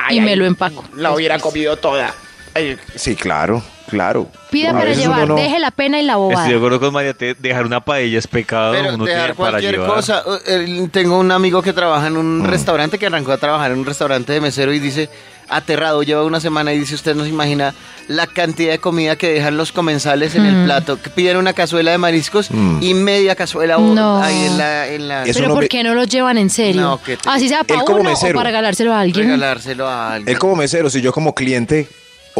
ay, 0.09 0.19
Y 0.19 0.21
me 0.21 0.33
ay, 0.33 0.37
lo 0.37 0.45
empaco. 0.45 0.85
La 0.97 1.12
hubiera 1.12 1.39
comido 1.39 1.77
toda. 1.77 2.12
Ay, 2.55 2.77
Sí, 2.97 3.15
claro, 3.17 3.62
claro. 3.91 4.29
Pida 4.51 4.73
para 4.73 4.93
llevar, 4.93 5.29
no- 5.29 5.37
deje 5.37 5.59
la 5.59 5.71
pena 5.71 6.01
y 6.01 6.05
la 6.05 6.17
bobada. 6.17 6.41
Estoy 6.43 6.53
de 6.53 6.57
acuerdo 6.59 6.81
con 6.81 6.93
María, 6.93 7.15
dejar 7.39 7.67
una 7.67 7.81
paella 7.81 8.19
es 8.19 8.27
pecado. 8.27 8.73
Pero 8.73 8.95
uno 8.95 9.05
dejar 9.05 9.21
tiene 9.23 9.35
para 9.35 9.51
cualquier 9.51 9.73
llevar. 9.75 9.91
cosa. 9.91 10.25
Eh, 10.47 10.89
Tengo 10.91 11.19
un 11.19 11.31
amigo 11.33 11.63
que 11.63 11.73
trabaja 11.73 12.07
en 12.07 12.14
Mm. 12.14 12.19
un 12.19 12.45
restaurante 12.45 12.99
que 12.99 13.07
arrancó 13.07 13.33
a 13.33 13.38
trabajar 13.38 13.71
en 13.73 13.79
un 13.79 13.85
restaurante 13.87 14.33
de 14.33 14.41
mesero 14.41 14.73
y 14.73 14.79
dice, 14.79 15.09
aterrado, 15.49 16.03
lleva 16.05 16.25
una 16.25 16.38
semana 16.41 16.73
y 16.73 16.79
dice, 16.79 16.95
usted 16.95 17.14
no 17.17 17.25
se 17.25 17.31
imagina 17.31 17.75
la 18.07 18.26
cantidad 18.29 18.71
de 18.73 18.79
comida 18.79 19.17
que 19.17 19.33
dejan 19.33 19.57
los 19.57 19.73
comensales 19.73 20.35
en 20.37 20.43
Mm. 20.45 20.47
el 20.61 20.64
plato. 20.64 21.00
Que 21.03 21.11
piden 21.11 21.37
una 21.37 21.53
cazuela 21.53 21.91
de 21.91 21.99
mariscos 21.99 22.50
Mm. 22.50 22.79
y 22.81 22.95
media 22.95 23.35
cazuela 23.35 23.79
o- 23.79 23.95
No. 23.95 24.23
ahí 24.23 24.45
en 24.47 24.59
la... 24.59 24.87
En 24.88 25.09
la 25.09 25.23
Pero 25.25 25.49
no 25.49 25.55
¿por 25.55 25.64
me- 25.64 25.69
qué 25.69 25.83
no 25.83 25.95
lo 25.95 26.05
llevan 26.05 26.38
en 26.38 26.50
serio? 26.50 26.83
No, 26.83 27.03
que 27.03 27.17
te- 27.17 27.29
Así 27.29 27.49
sea 27.49 27.64
para 27.64 27.83
uno 27.83 27.97
o 27.97 28.03
mesero. 28.05 28.37
para 28.37 28.50
regalárselo 28.50 28.93
a 28.95 29.00
alguien. 29.00 29.26
regalárselo 29.26 29.88
a 29.88 30.14
alguien. 30.14 30.29
Él 30.35 30.38
como 30.38 30.55
mesero, 30.57 30.88
si 30.91 31.00
yo 31.00 31.12
como 31.12 31.35
cliente 31.35 31.88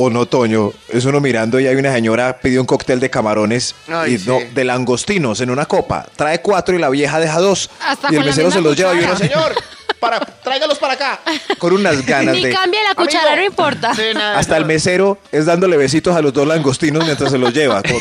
o 0.03 0.11
no, 0.11 0.27
Toño, 0.27 0.73
es 0.89 1.05
uno 1.05 1.21
mirando 1.21 1.61
y 1.61 1.67
hay 1.67 1.77
una 1.77 1.93
señora 1.93 2.39
pidió 2.41 2.61
un 2.61 2.67
cóctel 2.67 3.01
de 3.01 3.11
camarones 3.11 3.75
Ay, 3.89 4.15
y 4.15 4.19
sí. 4.19 4.25
no, 4.29 4.39
de 4.55 4.65
langostinos 4.65 5.41
en 5.41 5.51
una 5.51 5.67
copa. 5.67 6.07
Trae 6.17 6.41
cuatro 6.41 6.75
y 6.75 6.79
la 6.79 6.89
vieja 6.89 7.19
deja 7.21 7.39
dos. 7.39 7.71
Hasta 7.87 8.09
y 8.11 8.15
el 8.17 8.21
con 8.21 8.27
mesero 8.27 8.51
se 8.51 8.61
los 8.61 8.77
lleva 8.77 8.95
y 8.95 9.05
uno, 9.05 9.17
señor, 9.17 9.55
para, 9.99 10.21
tráigalos 10.21 10.79
para 10.79 10.95
acá. 10.95 11.21
con 11.59 11.73
unas 11.73 12.05
ganas 12.07 12.35
Ni 12.35 12.45
de... 12.45 12.51
cambia 12.55 12.81
la 12.89 12.95
cuchara, 12.95 13.37
no 13.37 13.45
importa. 13.45 13.95
Sí, 13.95 14.03
nada, 14.15 14.39
Hasta 14.39 14.57
el 14.57 14.65
mesero 14.65 15.19
es 15.31 15.47
dándole 15.47 15.77
besitos 15.77 16.17
a 16.17 16.23
los 16.23 16.33
dos 16.33 16.47
langostinos 16.47 17.05
mientras 17.05 17.31
se 17.31 17.39
los 17.39 17.53
lleva. 17.53 17.83
Como- 17.83 17.99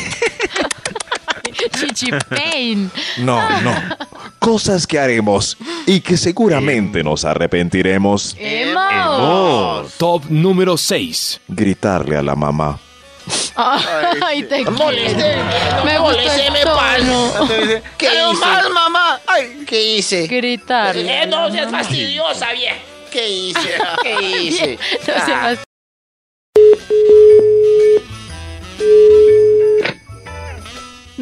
Chichipain. 1.74 2.90
No, 3.18 3.60
no. 3.60 3.74
Cosas 4.40 4.86
que 4.86 4.98
haremos 4.98 5.56
y 5.86 6.00
que 6.00 6.16
seguramente 6.16 7.04
nos 7.04 7.24
arrepentiremos. 7.26 8.34
¡Hemos! 8.38 9.92
Top 9.98 10.24
número 10.30 10.76
6. 10.78 11.40
Gritarle 11.46 12.16
a 12.16 12.22
la 12.22 12.34
mamá. 12.34 12.80
Ay, 13.54 14.42
te 14.44 14.64
Moleste, 14.64 15.14
quiero. 15.14 15.84
Me 15.84 15.94
el 15.94 16.00
me 16.52 17.60
dice, 17.60 17.82
¿Qué 17.98 18.06
"Quiero 18.08 18.32
hice? 18.32 18.40
más, 18.40 18.70
mamá! 18.70 19.20
¡Ay! 19.26 19.62
¿Qué 19.66 19.82
hice? 19.96 20.26
Gritarle. 20.26 21.22
Eh, 21.22 21.26
no 21.26 21.50
seas 21.50 21.70
fastidiosa, 21.70 22.50
vieja. 22.52 22.76
¿Qué 23.12 23.28
hice? 23.28 23.74
¿Qué 24.02 24.22
hice? 24.42 24.78
No 25.06 25.26
seas- 25.26 25.58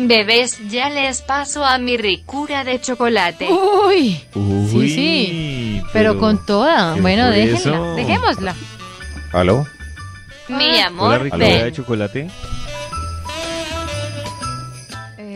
Bebés, 0.06 0.58
ya 0.70 0.88
les 0.90 1.22
paso 1.22 1.64
a 1.64 1.78
mi 1.78 1.96
ricura 1.96 2.62
de 2.62 2.80
chocolate. 2.80 3.48
Uy. 3.50 4.20
Uy, 4.34 4.68
Sí, 4.70 4.94
sí. 4.94 5.82
Pero 5.92 6.18
con 6.20 6.44
toda. 6.46 6.94
¿qué 6.94 7.00
Bueno, 7.00 7.28
déjenla. 7.30 7.58
eso? 7.58 7.94
Dejémosla. 7.96 8.54
¿Aló? 9.32 9.66
Mi 10.48 10.68
¿Una 10.68 10.86
amor, 10.86 11.22
ricura 11.22 11.46
ven, 11.46 11.64
de 11.64 11.72
chocolate? 11.72 12.30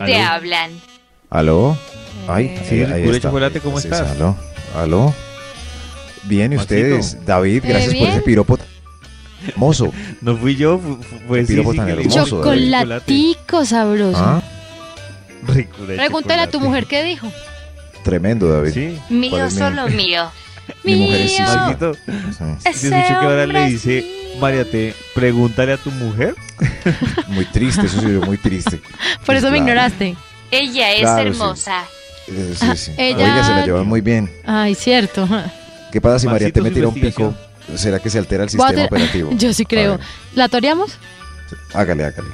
te 0.05 0.15
¿Aló? 0.15 0.31
hablan. 0.31 0.71
¿Aló? 1.29 1.77
Ay, 2.27 2.57
Sí, 2.69 2.75
ahí- 2.75 2.81
ahí 2.83 2.85
Ricura 2.85 3.11
de 3.11 3.17
está. 3.17 3.27
chocolate, 3.29 3.59
¿cómo 3.59 3.79
Sí, 3.81 3.87
estás? 3.87 4.11
¿Aló? 4.11 4.35
¿Aló? 4.75 5.13
Bien, 6.23 6.53
¿y 6.53 6.55
ustedes? 6.57 7.25
David, 7.25 7.63
¿Eh, 7.65 7.67
gracias 7.67 7.95
por 7.95 8.07
ese 8.07 8.21
piropo 8.21 8.57
hermoso. 9.47 9.91
No 10.21 10.37
fui 10.37 10.55
yo, 10.55 10.79
Qué 11.29 11.41
sí, 11.45 11.47
piropo 11.53 11.73
sí, 11.73 11.79
hermoso. 11.79 12.25
Chocolatico 12.25 13.65
sabroso. 13.65 14.17
¿Ah? 14.23 14.41
De 15.47 15.95
Pregúntale 15.95 16.41
a 16.41 16.49
tu 16.49 16.59
mujer 16.59 16.85
qué 16.85 17.03
dijo. 17.03 17.31
Tremendo, 18.03 18.47
David. 18.49 18.71
Sí. 18.73 18.97
¿Cuál 19.07 19.19
Mío, 19.19 19.45
mi- 19.45 19.51
solo 19.51 19.87
mío. 19.89 20.31
Mi 20.83 20.95
mujer 20.95 21.21
es 21.21 21.31
Sí, 21.31 21.43
¿te 21.79 22.69
Ese 22.69 22.87
escucho 22.87 23.19
que 23.19 23.25
ahora 23.25 23.45
le 23.45 23.65
dice, 23.67 24.01
sí. 24.01 24.37
María, 24.39 24.69
te 24.69 24.93
pregúntale 25.13 25.73
a 25.73 25.77
tu 25.77 25.91
mujer? 25.91 26.35
Muy 27.27 27.45
triste, 27.45 27.85
eso 27.85 27.99
sí, 27.99 28.05
muy 28.07 28.37
triste. 28.37 28.79
Por 29.25 29.35
eso 29.35 29.49
me 29.51 29.57
ignoraste. 29.57 30.15
Ella 30.51 30.93
es 30.93 31.01
Claro, 31.01 31.21
sí. 31.23 31.27
hermosa. 31.29 31.83
Sí, 32.27 32.77
sí. 32.77 32.91
ella- 32.97 33.17
Oiga, 33.17 33.43
se 33.45 33.51
la 33.51 33.65
llevan 33.65 33.87
muy 33.87 34.01
bien. 34.01 34.31
Ay, 34.45 34.75
cierto. 34.75 35.27
¿Qué 35.91 35.99
pasa 35.99 36.19
si 36.19 36.27
María 36.27 36.51
te 36.51 36.61
me 36.61 36.71
tira 36.71 36.87
un 36.87 36.93
pico? 36.93 37.33
¿Será 37.75 37.99
que 37.99 38.09
se 38.09 38.17
altera 38.17 38.43
el 38.43 38.49
sistema 38.49 38.85
operativo? 38.85 39.31
Yo 39.33 39.53
sí 39.53 39.65
creo. 39.65 39.99
¿La 40.35 40.47
toreamos? 40.49 40.97
hágale, 41.73 42.05
hágale. 42.05 42.29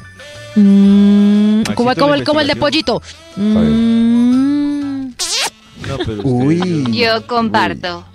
Mm, 0.55 1.28
Maxito, 1.59 1.75
como, 1.75 1.95
como 1.95 2.13
el, 2.15 2.23
como 2.23 2.39
el 2.41 2.47
de 2.47 2.55
pollito. 2.55 3.01
Mm. 3.35 5.09
No, 5.87 5.97
pero 6.05 6.21
Uy. 6.23 6.85
Yo 6.91 7.25
comparto. 7.25 8.05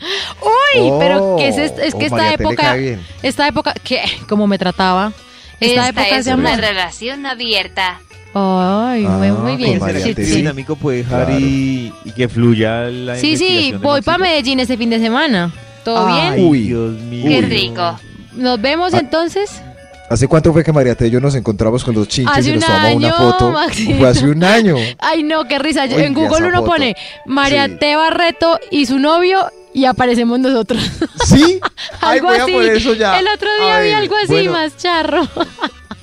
Uy, 0.43 0.91
pero 0.99 1.37
¿qué 1.39 1.49
es, 1.49 1.57
Oh, 1.59 1.81
es 1.81 1.95
que 1.95 2.05
oh, 2.05 2.07
esta 2.07 2.33
época, 2.33 2.77
esta 3.23 3.49
época, 3.49 3.75
¿qué? 3.83 4.03
¿Cómo 4.29 4.47
me 4.47 4.59
trataba? 4.59 5.13
Esta, 5.61 5.89
Esta 5.89 6.03
época 6.03 6.19
es 6.19 6.25
de 6.27 6.35
una 6.35 6.51
amor. 6.55 6.61
relación 6.65 7.27
abierta. 7.27 8.01
Ay, 8.35 9.03
muy, 9.03 9.29
Ah, 9.29 9.33
muy 9.35 9.57
bien. 9.57 9.81
Sí, 9.81 9.87
¿Será 9.87 10.03
que 10.03 10.25
sí. 10.27 10.37
dinámico 10.37 10.75
puede 10.77 10.99
dejar 10.99 11.27
Claro. 11.27 11.41
y, 11.41 11.93
y 12.05 12.11
que 12.13 12.29
fluya 12.29 12.83
la 12.91 13.17
Sí, 13.17 13.37
sí, 13.37 13.73
voy 13.81 14.03
para? 14.03 14.19
Medellín 14.19 14.59
este 14.61 14.77
fin 14.77 14.91
de 14.91 14.99
semana. 14.99 15.53
¿Todo 15.85 16.07
Ay, 16.09 16.35
bien? 16.37 16.49
Uy. 16.49 16.61
Dios 16.65 16.93
mío. 17.03 17.25
Qué 17.29 17.41
rico. 17.43 17.99
Nos 18.35 18.61
vemos 18.61 18.93
Ah, 18.95 18.99
entonces. 18.99 19.63
¿Hace 20.11 20.29
cuánto 20.29 20.53
fue 20.53 20.63
que 20.63 20.73
María 20.73 20.95
T 20.95 21.07
y 21.07 21.11
yo 21.11 21.19
nos 21.21 21.35
encontramos 21.35 21.83
con 21.83 21.95
los 21.95 22.07
chinches 22.09 22.37
Hace 22.37 22.51
y 22.51 22.55
nos 22.57 22.65
tomamos 22.67 22.95
una 22.97 23.13
foto? 23.15 23.51
Maxito. 23.53 23.99
Fue 23.99 24.09
hace 24.09 24.29
un 24.29 24.45
año. 24.45 24.77
Ay, 24.99 25.23
no, 25.23 25.45
qué 25.49 25.59
risa. 25.59 25.85
Oiga, 25.85 26.05
en 26.05 26.15
Google 26.15 26.47
uno 26.49 26.59
foto. 26.59 26.71
pone 26.73 26.95
María 27.27 27.67
Sí. 27.67 27.77
T. 27.81 27.97
Barreto 27.97 28.61
y 28.71 28.87
su 28.87 28.99
novio 28.99 29.47
y 29.73 29.87
aparecemos 29.87 30.39
nosotros. 30.39 30.83
¿Sí? 31.27 31.59
Ay, 32.01 32.19
algo 32.19 32.29
voy 32.29 32.39
a 32.39 32.43
así. 32.45 32.53
poner 32.53 32.77
eso 32.77 32.95
ya. 32.95 33.19
El 33.19 33.27
otro 33.29 33.49
día 33.61 33.77
A 33.77 33.81
vi 33.81 33.87
ver, 33.89 33.95
algo 33.97 34.15
así 34.17 34.33
bueno. 34.33 34.53
más 34.53 34.77
charro. 34.77 35.23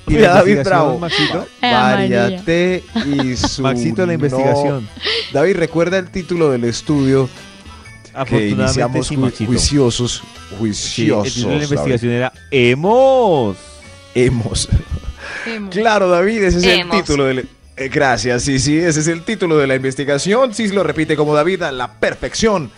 ¿Y 0.07 0.13
Mira, 0.15 0.27
la 0.29 0.33
David 0.33 0.59
Bravo. 0.65 0.99
Maxito? 0.99 1.47
María. 1.61 2.43
T 2.43 2.83
y 3.05 3.37
su 3.37 3.61
Maxito, 3.61 4.05
la 4.05 4.13
investigación. 4.13 4.83
no- 4.83 5.01
David, 5.31 5.55
recuerda 5.57 5.99
el 5.99 6.09
título 6.09 6.49
del 6.51 6.63
estudio 6.65 7.29
que 8.03 8.17
Afortunadamente 8.17 8.63
iniciamos 8.63 9.07
sí, 9.07 9.15
ju- 9.15 9.19
Maxito. 9.19 9.45
juiciosos. 9.51 10.11
Sí, 10.11 10.53
el 10.53 10.57
Juiciosos. 10.57 11.33
título 11.33 11.47
de 11.53 11.59
la 11.59 11.59
David. 11.61 11.71
investigación 11.71 12.11
era 12.11 12.33
Hemos. 12.49 13.55
Hemos. 14.15 14.67
Claro, 15.69 16.09
David, 16.09 16.43
ese 16.43 16.57
es 16.59 16.63
Hemos. 16.65 16.95
el 16.97 17.01
título 17.03 17.25
del... 17.25 17.47
eh, 17.77 17.89
gracias, 17.89 18.43
sí, 18.43 18.59
sí, 18.59 18.77
ese 18.77 18.99
es 18.99 19.07
el 19.07 19.23
título 19.23 19.57
de 19.57 19.67
la 19.67 19.75
investigación. 19.75 20.53
Sí, 20.53 20.67
lo 20.69 20.83
repite 20.83 21.15
como 21.15 21.33
David 21.33 21.63
a 21.63 21.71
la 21.71 21.93
perfección. 21.99 22.69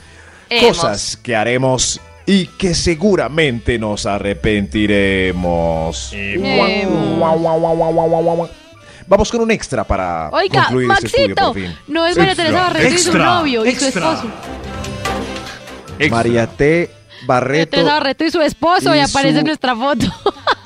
Hemos. 0.49 0.77
Cosas 0.77 1.17
que 1.17 1.35
haremos 1.35 1.99
y 2.25 2.47
que 2.47 2.73
seguramente 2.75 3.77
nos 3.79 4.05
arrepentiremos. 4.05 6.13
Vamos 9.07 9.31
con 9.31 9.41
un 9.41 9.51
extra 9.51 9.83
para 9.83 10.29
Oiga, 10.31 10.61
concluir 10.63 10.89
este 10.91 11.07
estudio 11.07 11.35
por 11.35 11.53
fin. 11.55 11.75
no 11.87 12.05
es 12.07 12.17
María 12.17 12.35
Teresa 12.35 12.61
Barreto 12.63 12.87
y 12.87 12.97
su 12.97 13.09
extra, 13.09 13.25
novio 13.25 13.65
y 13.65 13.75
su 13.75 13.85
extra. 13.85 14.13
esposo. 14.13 14.31
María 16.09 16.47
T. 16.47 16.89
Barreto, 17.25 17.71
Teresa 17.71 17.93
Barreto 17.93 18.25
y 18.25 18.31
su 18.31 18.41
esposo 18.41 18.93
y, 18.93 18.97
y 18.97 19.01
aparece 19.01 19.39
su- 19.39 19.45
nuestra 19.45 19.75
foto. 19.75 20.05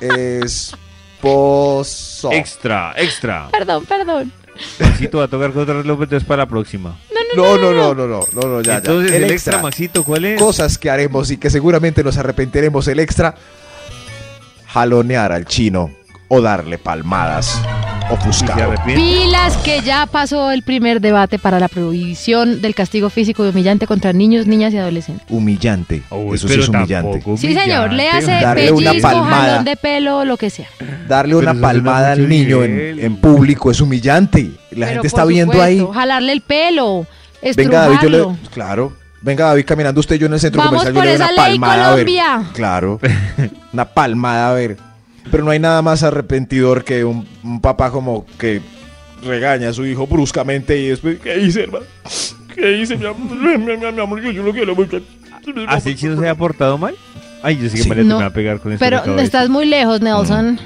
esposo. 0.00 0.78
Extra, 2.32 2.92
extra. 2.96 3.48
perdón, 3.50 3.84
perdón. 3.86 4.32
Maxito 4.80 5.18
va 5.18 5.24
a 5.24 5.28
tocar 5.28 5.52
con 5.52 5.62
otro 5.62 5.82
reloj, 5.82 6.02
entonces 6.02 6.26
para 6.26 6.42
la 6.42 6.48
próxima. 6.48 6.98
No, 7.36 7.56
no, 7.56 7.72
no, 7.72 7.94
no, 7.94 8.06
no, 8.08 8.20
no, 8.32 8.40
no, 8.48 8.60
ya, 8.60 8.72
ya. 8.72 8.76
entonces, 8.78 9.12
el, 9.12 9.30
extra, 9.30 9.62
Maxito, 9.62 10.02
¿cuál 10.04 10.24
es? 10.24 10.38
Cosas 10.40 10.78
que 10.78 10.90
haremos 10.90 11.30
y 11.30 11.36
que 11.36 11.48
seguramente 11.50 12.02
nos 12.02 12.16
arrepentiremos 12.16 12.88
el 12.88 12.98
extra. 12.98 13.36
Jalonear 14.66 15.30
al 15.32 15.46
chino 15.46 15.90
o 16.28 16.40
darle 16.40 16.78
palmadas. 16.78 17.60
Ofuscado. 18.10 18.72
Pilas 18.86 19.56
que 19.58 19.82
ya 19.82 20.06
pasó 20.06 20.50
el 20.50 20.62
primer 20.62 21.00
debate 21.00 21.38
para 21.38 21.60
la 21.60 21.68
prohibición 21.68 22.62
del 22.62 22.74
castigo 22.74 23.10
físico 23.10 23.44
y 23.44 23.50
humillante 23.50 23.86
contra 23.86 24.14
niños, 24.14 24.46
niñas 24.46 24.72
y 24.72 24.78
adolescentes. 24.78 25.26
Humillante. 25.28 26.02
Uy, 26.10 26.36
Eso 26.36 26.48
sí 26.48 26.58
es 26.58 26.68
humillante. 26.68 27.22
Sí, 27.36 27.52
señor, 27.54 27.92
le 27.92 28.08
hace. 28.08 28.30
Darle 28.30 28.72
una 28.72 28.90
pellizco, 28.92 29.08
palmada. 29.10 29.46
jalón 29.46 29.64
de 29.64 29.76
pelo, 29.76 30.24
lo 30.24 30.36
que 30.38 30.48
sea. 30.48 30.68
Darle 31.06 31.36
una 31.36 31.52
palmada 31.54 32.12
al 32.12 32.28
niño 32.28 32.64
en, 32.64 32.98
en 32.98 33.16
público 33.16 33.70
es 33.70 33.80
humillante. 33.80 34.52
La 34.70 34.86
Pero 34.86 34.92
gente 34.92 35.06
está 35.06 35.24
viendo 35.24 35.60
ahí. 35.60 35.86
Jalarle 35.92 36.32
el 36.32 36.40
pelo, 36.40 37.06
Venga, 37.56 37.80
David, 37.88 37.98
yo 38.02 38.08
le. 38.08 38.26
Claro. 38.50 38.92
Venga, 39.20 39.46
David, 39.46 39.64
caminando 39.66 40.00
usted 40.00 40.16
y 40.16 40.18
yo 40.18 40.26
en 40.26 40.32
el 40.34 40.40
centro 40.40 40.60
Vamos 40.62 40.84
comercial. 40.84 40.94
Yo 40.94 41.00
por 41.00 41.04
le 41.04 41.10
doy 41.10 41.16
una 41.16 41.32
ley, 41.32 41.58
palmada 41.58 41.88
a 41.88 41.94
ver. 41.94 42.06
Colombia. 42.06 42.42
Claro. 42.54 43.00
una 43.72 43.84
palmada 43.84 44.50
a 44.50 44.54
ver. 44.54 44.76
Pero 45.30 45.44
no 45.44 45.50
hay 45.50 45.58
nada 45.58 45.82
más 45.82 46.02
arrepentidor 46.02 46.84
que 46.84 47.04
un, 47.04 47.26
un 47.42 47.60
papá 47.60 47.90
como 47.90 48.24
que 48.38 48.60
regaña 49.22 49.70
a 49.70 49.72
su 49.72 49.84
hijo 49.86 50.06
bruscamente 50.06 50.78
y 50.78 50.88
después, 50.88 51.18
¿qué 51.20 51.38
hice, 51.40 51.64
hermano? 51.64 51.84
¿Qué 52.54 52.78
hice, 52.78 52.96
mi 52.96 53.06
amor? 53.06 53.20
Mi, 53.36 53.58
mi- 53.58 53.76
mi 53.92 54.00
amor, 54.00 54.20
yo, 54.22 54.30
yo 54.30 54.42
lo 54.42 54.52
quiero 54.52 54.74
mucho. 54.74 55.00
¿Así 55.68 55.94
chino 55.94 56.20
se 56.20 56.28
ha 56.28 56.34
portado 56.34 56.76
mal? 56.78 56.94
Ay, 57.42 57.56
yo 57.56 57.68
sí 57.68 57.76
que 57.76 57.82
Sí. 57.84 57.88
María 57.88 58.02
te 58.04 58.08
No, 58.08 58.16
me 58.16 58.22
va 58.24 58.28
a 58.28 58.32
pegar 58.32 58.58
con 58.60 58.72
esto. 58.72 58.84
Pero 58.84 59.02
que 59.02 59.22
estás 59.22 59.48
muy 59.48 59.64
lejos, 59.66 60.00
Nelson. 60.00 60.58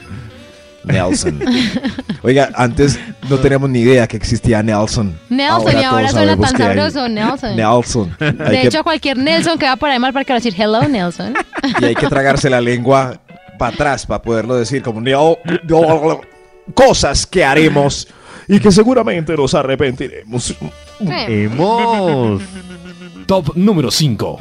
Nelson. 0.84 1.38
Oiga, 2.22 2.50
antes 2.56 2.98
no 3.30 3.38
teníamos 3.38 3.70
ni 3.70 3.80
idea 3.80 4.08
que 4.08 4.16
existía 4.16 4.62
Nelson. 4.62 5.14
Nelson, 5.28 5.78
y 5.80 5.84
ahora 5.84 6.08
suena 6.10 6.36
tan 6.36 6.54
que 6.56 6.62
hay 6.64 6.68
sabroso, 6.76 7.08
Nelson. 7.08 7.56
Nelson. 7.56 8.16
Hay 8.20 8.32
De 8.32 8.60
que- 8.62 8.66
hecho, 8.66 8.82
cualquier 8.82 9.16
Nelson 9.18 9.58
que 9.58 9.66
va 9.66 9.76
por 9.76 9.90
ahí 9.90 9.98
mal 10.00 10.12
para 10.12 10.24
que 10.24 10.32
va 10.32 10.38
a 10.38 10.40
decir 10.40 10.54
hello, 10.60 10.82
Nelson. 10.88 11.34
y 11.80 11.84
hay 11.84 11.94
que 11.94 12.08
tragarse 12.08 12.50
la 12.50 12.60
lengua 12.60 13.20
para 13.62 13.74
atrás 13.74 14.04
para 14.06 14.20
poderlo 14.20 14.56
decir 14.56 14.82
como 14.82 15.00
Nel- 15.00 15.38
cosas 16.74 17.24
que 17.26 17.44
haremos 17.44 18.08
y 18.48 18.58
que 18.58 18.72
seguramente 18.72 19.36
nos 19.36 19.54
arrepentiremos. 19.54 20.56
Hemos. 20.98 22.42
Top 23.26 23.52
número 23.54 23.92
5. 23.92 24.40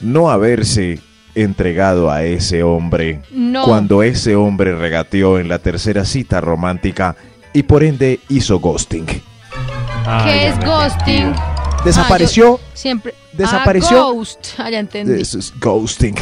No 0.00 0.30
haberse 0.30 1.00
entregado 1.34 2.10
a 2.10 2.24
ese 2.24 2.62
hombre 2.62 3.20
No. 3.30 3.64
cuando 3.64 4.02
ese 4.02 4.36
hombre 4.36 4.74
regateó 4.74 5.38
en 5.38 5.48
la 5.48 5.58
tercera 5.58 6.06
cita 6.06 6.40
romántica 6.40 7.14
y 7.52 7.64
por 7.64 7.82
ende 7.82 8.20
hizo 8.30 8.58
ghosting. 8.58 9.04
¿Qué 9.06 10.48
es 10.48 10.58
ghosting? 10.64 11.34
Desapareció. 11.84 12.58
Siempre. 12.72 13.12
Desapareció. 13.34 13.98
Ah, 13.98 14.12
ghost. 14.12 14.46
Ah, 14.56 14.70
ya 14.70 14.78
entendí. 14.78 15.22
Ghosting. 15.60 16.14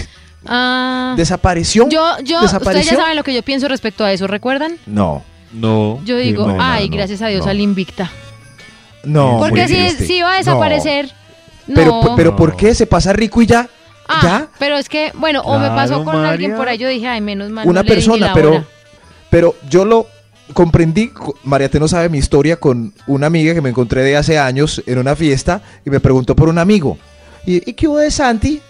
Ah. 0.47 1.15
¿Desapareció? 1.17 1.89
Yo, 1.89 2.17
yo, 2.19 2.37
ustedes 2.37 2.41
¿Desapareció? 2.53 2.93
ya 2.93 2.97
saben 3.03 3.17
lo 3.17 3.23
que 3.25 3.35
yo 3.35 3.43
pienso 3.43 3.69
respecto 3.69 4.05
a 4.05 4.13
eso, 4.13 4.27
¿recuerdan? 4.27 4.77
No, 4.87 5.23
No. 5.53 6.01
Yo 6.05 6.17
digo, 6.17 6.47
no, 6.47 6.57
ay, 6.61 6.89
no, 6.89 6.97
gracias 6.97 7.23
a 7.23 7.27
Dios 7.29 7.45
no. 7.45 7.51
al 7.51 7.61
Invicta. 7.61 8.11
no. 9.05 9.37
Porque 9.41 9.69
si, 9.69 9.91
si 10.05 10.17
iba 10.19 10.33
a 10.35 10.39
desaparecer. 10.39 11.11
No. 11.67 11.75
Pero, 11.75 12.01
pero 12.17 12.37
¿por 12.37 12.57
qué 12.57 12.75
se 12.75 12.87
pasa 12.87 13.13
rico 13.13 13.43
y 13.43 13.47
ya? 13.47 13.69
Ah, 14.09 14.21
¿Ya? 14.23 14.49
pero 14.59 14.77
es 14.77 14.89
que, 14.89 15.13
bueno, 15.15 15.41
o 15.43 15.59
me 15.59 15.69
pasó 15.69 16.05
con 16.05 16.17
alguien 16.25 16.57
por 16.57 16.69
ahí, 16.69 16.79
yo 16.79 16.89
dije, 16.89 17.07
ay, 17.07 17.21
menos 17.21 17.51
mal. 17.51 17.69
Una 17.69 17.85
persona, 17.85 18.27
la 18.29 18.33
pero, 18.35 18.51
hora. 18.51 18.65
pero 19.29 19.55
yo 19.69 19.85
lo 19.85 20.07
comprendí. 20.53 21.09
co- 21.09 21.37
María 21.45 21.71
no 21.79 21.87
sabe 21.87 22.09
mi 22.09 22.19
historia 22.19 22.57
con 22.57 22.93
una 23.07 23.29
amiga 23.29 23.55
que 23.55 23.61
me 23.61 23.69
encontré 23.71 24.03
de 24.03 24.17
hace 24.17 24.37
años 24.39 24.83
en 24.87 24.99
una 24.99 25.15
fiesta 25.15 25.63
y 25.87 25.91
me 25.91 26.01
preguntó 26.01 26.35
por 26.35 26.49
un 26.49 26.59
amigo. 26.59 26.99
¿Y, 27.47 27.71
¿y 27.71 27.75
qué 27.75 27.87
hubo 27.87 27.99
de 27.99 28.11
Santi? 28.11 28.61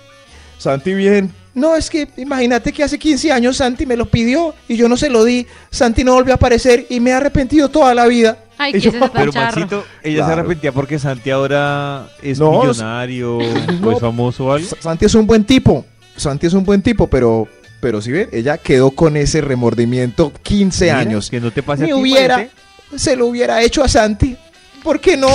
Santi 0.59 0.93
bien. 0.93 1.33
No, 1.61 1.77
es 1.77 1.91
que 1.91 2.09
imagínate 2.17 2.73
que 2.73 2.83
hace 2.83 2.99
15 2.99 3.31
años 3.33 3.59
Santi 3.59 3.85
me 3.87 3.97
lo 3.97 4.07
pidió 4.07 4.55
y 4.69 4.77
yo 4.77 4.89
no 4.89 4.97
se 4.97 5.11
lo 5.11 5.25
di. 5.25 5.47
Santi 5.71 6.03
no 6.05 6.15
volvió 6.15 6.33
a 6.33 6.37
aparecer 6.37 6.87
y 6.89 6.99
me 7.01 7.11
he 7.11 7.13
arrepentido 7.13 7.69
toda 7.69 7.95
la 7.95 8.07
vida. 8.07 8.39
Ay, 8.59 8.73
que 8.73 8.81
yo- 8.81 8.93
Pero. 9.13 9.33
Maxito, 9.33 9.85
ella 10.03 10.27
se 10.27 10.33
arrepentía 10.33 10.73
porque 10.73 10.99
Santi 10.99 11.31
ahora 11.31 12.09
es 12.23 12.39
No, 12.39 12.51
millonario 12.61 13.39
no. 13.81 13.89
o 13.89 13.93
es 13.93 14.01
famoso 14.01 14.47
o 14.47 14.53
algo. 14.53 14.67
Sa- 14.69 14.77
Santi 14.81 15.05
es 15.07 15.15
un 15.15 15.27
buen 15.27 15.45
tipo. 15.45 15.85
Santi 16.17 16.47
es 16.47 16.53
un 16.55 16.65
buen 16.65 16.83
tipo, 16.83 17.07
pero, 17.07 17.49
pero 17.81 18.03
si 18.03 18.11
ven, 18.13 18.29
ella 18.33 18.59
quedó 18.59 18.91
con 18.91 19.17
ese 19.17 19.41
remordimiento 19.41 20.33
15 20.43 20.85
Mira, 20.87 20.99
años. 20.99 21.31
Que 21.31 21.41
no 21.41 21.51
te 21.51 21.63
pase 21.63 21.85
a 21.85 21.87
me 21.87 21.93
ti, 21.95 21.99
hubiera, 21.99 22.49
se 22.97 23.17
lo 23.17 23.27
hubiera 23.27 23.63
hecho 23.63 23.83
a 23.85 23.89
Santi. 23.89 24.37
¿Por 24.83 25.01
qué 25.01 25.17
no? 25.17 25.29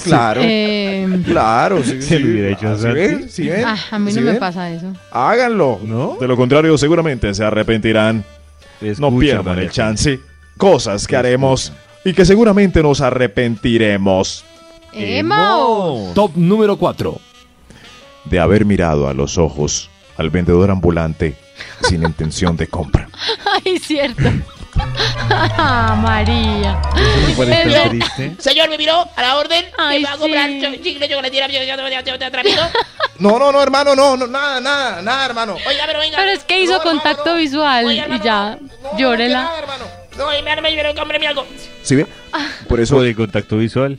Claro, 0.04 0.40
Eh, 0.44 1.22
claro. 1.24 1.82
sí, 1.82 2.00
Se 2.02 2.16
sí. 2.16 2.18
lo 2.18 2.30
hubiera 2.30 2.50
hecho 2.50 2.68
a 2.68 2.76
¿Sí 2.78 2.86
ven? 2.88 3.28
¿Sí 3.30 3.48
ven? 3.48 3.64
ah, 3.66 3.76
a 3.90 3.98
mí 3.98 4.10
¿Sí 4.10 4.18
no 4.18 4.24
me 4.26 4.30
ven? 4.32 4.40
pasa 4.40 4.70
eso. 4.70 4.92
Háganlo. 5.10 5.80
¿No? 5.82 6.16
De 6.20 6.26
lo 6.28 6.36
contrario, 6.36 6.76
seguramente 6.78 7.32
se 7.34 7.44
arrepentirán. 7.44 8.24
no 8.80 8.88
Escucha, 8.88 9.18
pierdan 9.20 9.44
María 9.44 9.62
el 9.64 9.70
chance. 9.70 10.20
Cosas 10.56 11.06
que 11.06 11.16
haremos 11.16 11.72
y 12.04 12.12
que 12.12 12.24
seguramente 12.24 12.82
nos 12.82 13.00
arrepentiremos. 13.00 14.44
¡Emo! 14.92 16.12
Top 16.14 16.32
número 16.36 16.76
4. 16.76 17.18
De 18.24 18.40
haber 18.40 18.64
mirado 18.64 19.08
a 19.08 19.14
los 19.14 19.38
ojos 19.38 19.90
al 20.16 20.30
vendedor 20.30 20.70
ambulante 20.70 21.36
sin 21.82 22.02
intención 22.04 22.56
de 22.56 22.66
compra. 22.66 23.08
Ay, 23.64 23.78
cierto. 23.78 24.28
Ah, 25.30 25.96
María. 26.00 26.80
¿Me 26.94 27.34
parece 27.34 27.62
tan 27.62 27.72
Pero- 27.72 27.90
triste? 27.90 28.36
Señor, 28.38 28.68
me 28.70 28.78
miró 28.78 29.08
a 29.14 29.22
la 29.22 29.36
orden. 29.36 29.64
Ay, 29.76 30.00
me 30.02 30.08
va 30.08 30.14
a 30.14 30.18
comprar 30.18 30.46
sí. 30.48 30.60
cho- 30.62 30.82
chicle, 30.82 31.08
chocolatina, 31.08 31.46
trapito. 32.30 32.62
No, 33.18 33.38
no, 33.38 33.52
no, 33.52 33.62
hermano, 33.62 33.94
no, 33.94 34.16
no, 34.16 34.26
nada, 34.26 34.60
nada, 34.60 35.02
nada, 35.02 35.26
hermano. 35.26 35.54
Oiga, 35.66 35.84
pero 35.86 35.98
venga. 35.98 36.16
Pero 36.16 36.30
es 36.30 36.44
que 36.44 36.60
hizo 36.62 36.72
No, 36.72 36.78
hermano, 36.78 37.00
contacto 37.02 37.30
no. 37.30 37.36
visual 37.36 37.84
Oiga, 37.86 38.06
y 38.08 38.20
ya, 38.20 38.56
no, 38.60 38.68
no, 38.92 38.98
llórela. 38.98 39.42
nada, 39.42 39.58
hermano. 39.58 39.84
No, 40.16 40.36
y 40.36 40.42
me 40.42 40.60
me 40.60 40.70
dijeron, 40.70 40.96
cómpreme 40.96 41.26
algo. 41.26 41.46
¿Sí 41.82 41.94
ve? 41.96 42.06
Por 42.68 42.80
eso, 42.80 42.96
Eso 42.96 43.02
de 43.02 43.14
contacto 43.14 43.56
visual. 43.58 43.98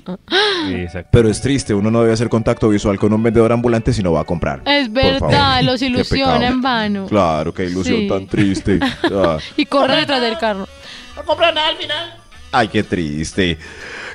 Exacto. 0.72 1.10
pero 1.12 1.30
es 1.30 1.42
triste, 1.42 1.74
uno 1.74 1.90
no 1.90 2.02
debe 2.02 2.14
hacer 2.14 2.30
contacto 2.30 2.70
visual 2.70 3.00
con 3.00 3.14
un 3.14 3.24
vendedor 3.24 3.52
ambulante 3.52 3.94
si 3.94 4.04
no 4.04 4.12
va 4.12 4.22
a 4.22 4.24
comprar. 4.26 4.62
Es 4.66 4.92
verdad, 4.92 5.62
los 5.64 5.82
ilusiona 5.82 6.48
en 6.48 6.62
vano. 6.62 7.06
Claro, 7.08 7.54
qué 7.54 7.66
ilusión 7.66 8.00
Sí. 8.02 8.08
tan 8.08 8.28
triste. 8.28 8.80
Ah. 9.12 9.38
Y 9.58 9.66
corre 9.66 9.96
detrás 9.98 10.22
del 10.22 10.38
carro. 10.38 10.68
No 11.16 11.24
compro 11.24 11.52
nada 11.52 11.70
al 11.70 11.78
final. 11.78 12.14
Ay, 12.52 12.68
qué 12.68 12.84
triste. 12.84 13.58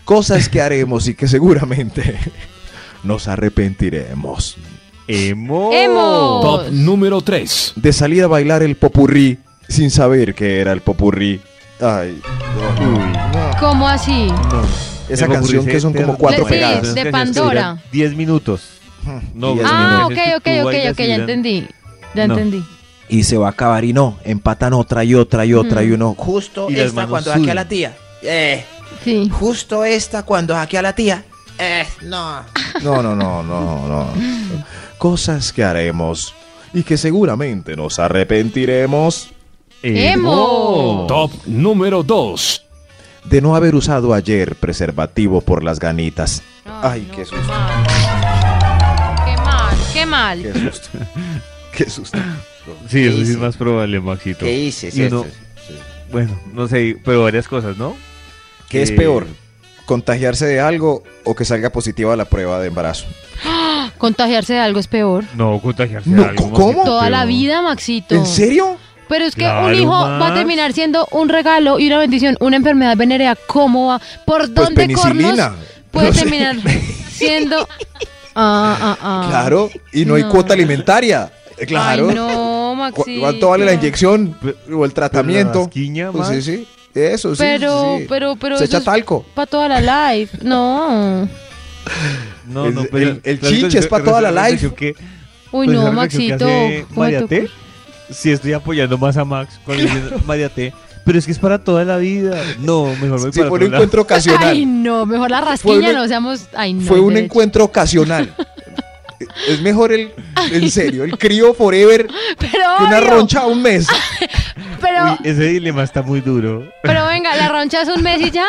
Cosas 0.04 0.49
que 0.49 0.61
haremos 0.61 1.09
y 1.09 1.14
que 1.14 1.26
seguramente 1.28 2.18
nos 3.02 3.26
arrepentiremos. 3.28 4.56
¡Emo! 5.06 5.71
¡Emo! 5.73 6.40
Top 6.42 6.71
número 6.73 7.21
3. 7.21 7.73
De 7.76 7.92
salir 7.92 8.23
a 8.23 8.26
bailar 8.26 8.62
el 8.62 8.76
popurrí 8.76 9.38
sin 9.68 9.90
saber 9.90 10.35
que 10.35 10.61
era 10.61 10.73
el 10.73 10.80
popurrí. 10.80 11.40
Ay, 11.80 12.21
no, 12.80 13.03
¿Cómo 13.64 13.88
así? 13.88 14.26
no. 14.28 14.62
esa 15.09 15.26
canción 15.26 15.64
que 15.64 15.80
son 15.80 15.94
como 15.94 16.16
cuatro 16.18 16.44
Sí, 16.44 16.50
pegadas. 16.50 16.94
de 16.94 17.11
Pandora. 17.11 17.44
duran 17.71 17.83
10 17.92 18.14
minutos. 18.14 18.61
No, 19.35 19.52
Diez 19.54 19.62
las 19.62 19.73
Ah, 19.75 20.06
ok, 20.06 20.12
ok, 20.37 20.49
ok, 20.64 20.75
ok, 20.90 20.99
ya 20.99 21.14
entendí. 21.14 21.66
Ya 22.14 22.26
No. 22.28 22.35
entendí. 22.35 22.64
Y 23.09 23.25
se 23.25 23.37
va 23.38 23.49
a 23.49 23.50
acabar 23.50 23.85
y 23.85 23.92
no, 23.94 24.18
empatan 24.25 24.73
otra 24.75 25.02
y 25.04 25.14
otra 25.14 25.44
y 25.47 25.54
otra 25.54 25.83
y 25.83 25.92
uno. 25.92 26.14
Justo 26.16 26.71
Y 26.71 26.78
esta 26.78 27.06
cuando 27.06 27.30
saqué 27.33 27.50
a 27.50 27.54
la 27.54 27.66
tía. 27.68 27.97
Eh, 28.23 28.64
Sí. 29.02 29.28
justo 29.30 29.85
esta 29.85 30.23
cuando 30.25 30.54
saqué 30.54 30.78
a 30.78 30.83
la 30.83 30.94
tía. 30.94 31.25
Eh, 31.59 31.87
no. 32.02 32.40
No, 32.83 33.02
no, 33.02 33.14
no, 33.16 33.42
no, 33.42 33.87
no. 33.88 34.06
Cosas 34.99 35.52
que 35.52 35.64
haremos 35.64 36.35
y 36.75 36.83
que 36.83 36.97
seguramente 36.99 37.76
nos 37.76 37.99
arrepentiremos 37.99 39.30
¡Emo! 39.83 41.04
Top 41.06 41.30
número 41.47 42.02
2. 42.02 42.63
De 43.25 43.40
no 43.40 43.57
haber 43.57 43.75
usado 43.75 44.14
ayer 44.14 44.54
preservativo 44.57 45.40
por 45.40 45.62
las 45.64 45.78
ganitas. 45.81 46.43
Ay, 46.64 47.07
no, 47.11 47.16
qué 47.16 47.25
susto. 47.25 47.47
mal. 47.49 47.85
Qué 49.25 49.37
mal, 49.37 49.76
qué 49.93 50.07
mal. 50.07 50.43
Qué 50.43 50.52
susto. 50.71 50.88
Qué 51.76 51.90
susto. 51.90 52.19
Sí, 52.88 53.04
eso 53.04 53.16
sí 53.25 53.33
es 53.33 53.37
más 53.38 53.57
probable, 53.57 53.99
Maxito. 54.00 54.45
¿Qué 54.45 54.57
hice? 54.57 54.90
Uno- 55.09 55.26
bueno, 56.12 56.38
no 56.52 56.69
sé, 56.69 56.97
pero 57.04 57.25
varias 57.25 57.49
cosas, 57.49 57.76
¿no? 57.76 57.97
¿Qué 58.69 58.83
es 58.83 58.90
Eh, 58.90 58.95
peor? 58.95 59.26
¿Contagiarse 59.85 60.47
de 60.47 60.61
algo 60.61 61.02
o 61.25 61.35
que 61.35 61.45
salga 61.45 61.71
positiva 61.71 62.14
la 62.16 62.26
prueba 62.26 62.61
de 62.61 62.69
embarazo? 62.69 63.07
Contagiarse 63.99 64.52
de 64.54 64.61
algo 64.61 64.78
es 64.78 64.87
peor. 64.87 65.25
No, 65.35 65.61
contagiarse 65.61 66.09
No, 66.09 66.23
de 66.23 66.28
algo, 66.28 66.52
¿cómo? 66.52 66.85
Toda 66.85 67.11
la 67.11 67.25
vida, 67.25 67.61
Maxito. 67.61 68.14
¿En 68.14 68.25
serio? 68.26 68.76
Pero 69.08 69.25
es 69.25 69.34
que 69.34 69.42
Claro, 69.42 69.66
un 69.66 69.75
hijo 69.75 69.90
va 69.92 70.28
a 70.28 70.34
terminar 70.34 70.73
siendo 70.73 71.06
un 71.11 71.28
regalo 71.28 71.78
y 71.78 71.87
una 71.88 71.99
bendición, 71.99 72.37
una 72.40 72.56
enfermedad 72.56 72.96
venérea. 72.96 73.37
¿Cómo 73.46 73.88
va? 73.88 74.00
¿Por 74.25 74.40
Pues 74.52 74.54
dónde 74.54 74.92
cornos 74.94 75.38
puede 75.90 76.06
No 76.08 76.12
sé. 76.14 76.20
terminar 76.20 76.56
siendo? 77.11 77.68
Ah, 78.34 78.76
ah, 78.80 78.99
ah. 79.00 79.26
Claro, 79.28 79.70
y 79.92 80.04
no, 80.04 80.14
hay 80.14 80.25
cuota 80.25 80.54
alimentaria. 80.54 81.30
Eh, 81.56 81.66
Claro. 81.66 82.08
Ay, 82.08 82.14
no, 82.16 82.70
¿Cu- 82.70 82.75
Maxito. 82.76 83.21
¿Cuánto 83.21 83.49
vale 83.50 83.64
la 83.64 83.75
inyección 83.75 84.36
o 84.73 84.84
el 84.84 84.93
tratamiento? 84.93 85.60
rasquiña, 85.64 86.10
Pues 86.10 86.28
sí, 86.28 86.43
sí. 86.43 86.69
Eso 86.95 87.34
sí. 87.34 87.38
Pero, 87.40 87.97
sí, 87.99 88.06
pero, 88.08 88.36
pero. 88.36 88.58
Se 88.58 88.64
echa 88.64 88.80
talco. 88.82 89.25
Para 89.34 89.47
toda 89.47 89.69
la 89.69 90.12
life. 90.14 90.38
No. 90.43 91.28
No, 92.47 92.71
no, 92.71 92.84
pero 92.90 93.10
el- 93.10 93.21
el 93.25 93.40
chiche 93.40 93.56
es 93.56 93.62
reflexión- 93.62 93.88
pa' 93.88 94.02
toda 94.02 94.21
la 94.21 94.49
life. 94.49 94.73
que- 94.75 94.95
Uy, 95.52 95.67
pues, 95.67 95.78
no, 95.78 95.93
Maxito. 95.93 96.34
hace 96.47 96.84
¿cómo 96.88 96.95
te 96.95 97.00
Mariate? 97.00 97.50
Sí 98.10 98.30
estoy 98.32 98.52
apoyando 98.52 98.99
más 98.99 99.17
a 99.17 99.25
Max 99.25 99.58
cuando 99.64 99.82
dice 99.84 100.00
Mariate, 100.26 100.73
pero 101.04 101.19
es 101.19 101.26
que 101.26 101.32
es 101.32 101.38
para 101.38 101.58
toda 101.62 101.84
la 101.84 101.97
vida. 101.99 102.40
No, 102.60 102.86
mejor 103.00 103.19
me 103.19 103.25
voy 103.25 103.32
Sí, 103.32 103.38
para 103.40 103.49
fue 103.50 103.58
un 103.58 103.64
lado. 103.64 103.75
encuentro 103.76 104.02
ocasional. 104.02 104.49
Ay, 104.49 104.67
no, 104.67 105.06
mejor 105.06 105.30
la 105.30 105.40
rasquiña, 105.40 105.90
un- 105.90 105.95
no 105.97 106.08
seamos. 106.08 106.47
Ay, 106.54 106.73
no. 106.75 106.82
Fue 106.86 107.00
un 107.00 107.17
encuentro 107.17 107.64
ocasional. 107.64 108.34
es 109.49 109.60
mejor 109.62 109.93
el, 109.93 110.12
en 110.52 110.71
serio, 110.71 111.04
el 111.04 111.17
crío 111.19 111.54
forever 111.54 112.08
Pero, 112.38 112.52
que 112.78 112.84
una 112.84 112.99
obvio, 112.99 113.10
roncha 113.10 113.47
un 113.47 113.62
mes. 113.62 113.86
pero, 114.80 115.12
Uy, 115.12 115.19
ese 115.25 115.45
dilema 115.45 115.82
está 115.82 116.02
muy 116.02 116.21
duro. 116.21 116.69
pero 116.82 117.06
venga, 117.06 117.34
la 117.36 117.49
roncha 117.49 117.82
es 117.82 117.88
un 117.88 118.02
mes 118.02 118.21
y 118.21 118.30
ya. 118.30 118.47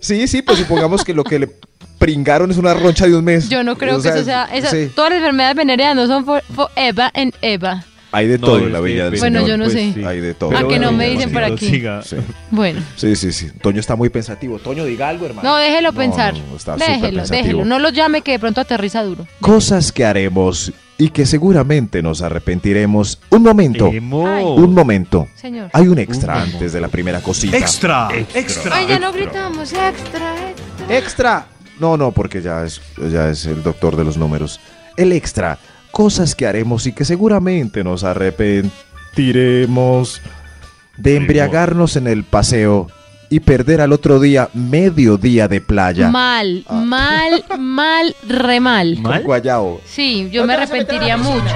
Sí, 0.00 0.26
sí, 0.26 0.42
pues 0.42 0.58
supongamos 0.58 1.04
que 1.04 1.14
lo 1.14 1.22
que 1.24 1.38
le 1.38 1.48
pringaron 1.98 2.50
es 2.50 2.56
una 2.56 2.74
roncha 2.74 3.06
de 3.06 3.14
un 3.16 3.24
mes. 3.24 3.48
Yo 3.48 3.62
no 3.62 3.76
creo 3.78 3.98
O 3.98 4.02
que 4.02 4.08
eso 4.08 4.24
sea. 4.24 4.44
esa- 4.52 4.70
sí. 4.70 4.90
Todas 4.94 5.10
las 5.12 5.18
enfermedades 5.18 5.54
venéreas 5.56 5.94
no 5.94 6.06
son 6.08 6.24
for, 6.24 6.42
forever 6.54 7.10
and 7.14 7.32
ever. 7.40 7.76
Hay 8.14 8.28
de 8.28 8.38
No, 8.38 8.46
todo 8.46 8.58
en 8.58 8.72
la 8.72 8.80
vida 8.80 9.08
del 9.10 9.18
Bueno, 9.18 9.40
Señor. 9.40 9.48
yo 9.50 9.56
no 9.56 9.64
pues 9.64 9.72
sé. 9.74 9.92
sí. 9.94 10.04
Hay 10.04 10.20
de 10.20 10.34
todo. 10.34 10.50
Pero 10.50 10.68
que 10.68 10.78
no 10.78 10.92
me 10.92 11.08
dicen 11.08 11.32
por 11.32 11.40
Maxito, 11.42 11.54
aquí. 11.54 11.66
siga. 11.70 12.02
Sí. 12.02 12.16
Bueno. 12.50 12.80
Sí, 12.96 13.16
sí, 13.16 13.32
sí. 13.32 13.50
Toño 13.62 13.80
está 13.80 13.96
muy 13.96 14.10
pensativo. 14.10 14.58
Toño, 14.58 14.84
diga 14.84 15.08
algo, 15.08 15.24
hermano. 15.26 15.48
No, 15.48 15.56
déjelo 15.56 15.92
No, 15.92 15.98
pensar. 15.98 16.34
no, 16.34 16.56
está 16.56 16.76
déjelo, 16.76 17.26
déjelo. 17.26 17.64
No 17.64 17.78
lo 17.78 17.88
llame 17.88 18.20
que 18.22 18.32
de 18.32 18.38
pronto 18.38 18.60
aterriza 18.60 19.02
duro. 19.02 19.26
Cosas 19.40 19.92
que 19.92 20.04
haremos 20.04 20.72
y 20.98 21.08
que 21.08 21.24
seguramente 21.24 22.02
nos 22.02 22.20
arrepentiremos. 22.22 23.18
Un 23.30 23.42
momento. 23.42 23.88
Emo. 23.88 24.28
Ay. 24.28 24.44
Un 24.44 24.74
momento. 24.74 25.28
Señor. 25.34 25.70
Hay 25.72 25.88
un 25.88 25.98
extra 25.98 26.36
Un 26.36 26.42
antes 26.42 26.72
de 26.74 26.80
la 26.82 26.88
primera 26.88 27.20
cosita. 27.20 27.56
Extra. 27.56 28.08
Extra. 28.34 28.76
Ay, 28.76 28.86
ya 28.88 28.98
no 28.98 29.10
gritamos. 29.12 29.72
Extra, 29.72 30.50
extra. 30.50 30.96
Extra. 30.98 31.46
No, 31.80 31.96
no, 31.96 32.12
porque 32.12 32.42
ya 32.42 32.62
es, 32.64 32.80
ya 33.10 33.30
es 33.30 33.46
el 33.46 33.62
doctor 33.62 33.96
de 33.96 34.04
los 34.04 34.18
números. 34.18 34.60
El 34.98 35.12
extra. 35.12 35.58
Cosas 35.92 36.34
que 36.34 36.46
haremos 36.46 36.86
y 36.86 36.92
que 36.92 37.04
seguramente 37.04 37.84
nos 37.84 38.02
arrepentiremos 38.04 40.20
de 40.96 41.16
embriagarnos 41.16 41.96
en 41.96 42.06
el 42.06 42.24
paseo 42.24 42.88
y 43.28 43.40
perder 43.40 43.80
al 43.80 43.92
otro 43.92 44.20
día 44.20 44.48
medio 44.54 45.16
día 45.18 45.48
de 45.48 45.60
playa. 45.60 46.08
Mal, 46.10 46.64
Ah. 46.68 46.74
mal, 46.84 47.44
mal, 47.58 48.14
re 48.28 48.60
mal. 48.60 48.94
Con 48.96 49.02
¿Mal? 49.04 49.22
guayao. 49.22 49.80
Sí, 49.86 50.28
yo 50.30 50.42
No 50.42 50.48
me 50.48 50.54
arrepentiría 50.54 51.16
mucho. 51.16 51.54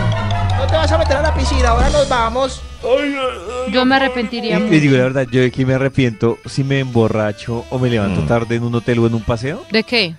No 0.58 0.66
te 0.66 0.74
vas 0.74 0.90
a 0.90 0.96
meter 0.98 1.16
a 1.18 1.22
la 1.22 1.34
piscina, 1.34 1.68
ahora 1.70 1.88
nos 1.90 2.08
vamos. 2.08 2.62
Yo 3.72 3.84
me 3.84 3.94
arrepentiría 3.96 4.58
Les 4.58 4.70
digo 4.82 4.96
la 4.96 5.04
mucho. 5.04 5.14
verdad, 5.14 5.30
yo 5.32 5.40
de 5.42 5.50
que 5.50 5.66
me 5.66 5.74
arrepiento 5.74 6.38
si 6.46 6.64
me 6.64 6.78
emborracho 6.80 7.64
o 7.70 7.78
me 7.78 7.90
levanto 7.90 8.22
Mm. 8.22 8.26
tarde 8.26 8.54
en 8.56 8.62
un 8.62 8.74
hotel 8.74 8.98
o 9.00 9.06
en 9.06 9.14
un 9.14 9.22
paseo, 9.22 9.62
¿De 9.70 9.82
qué? 9.82 10.14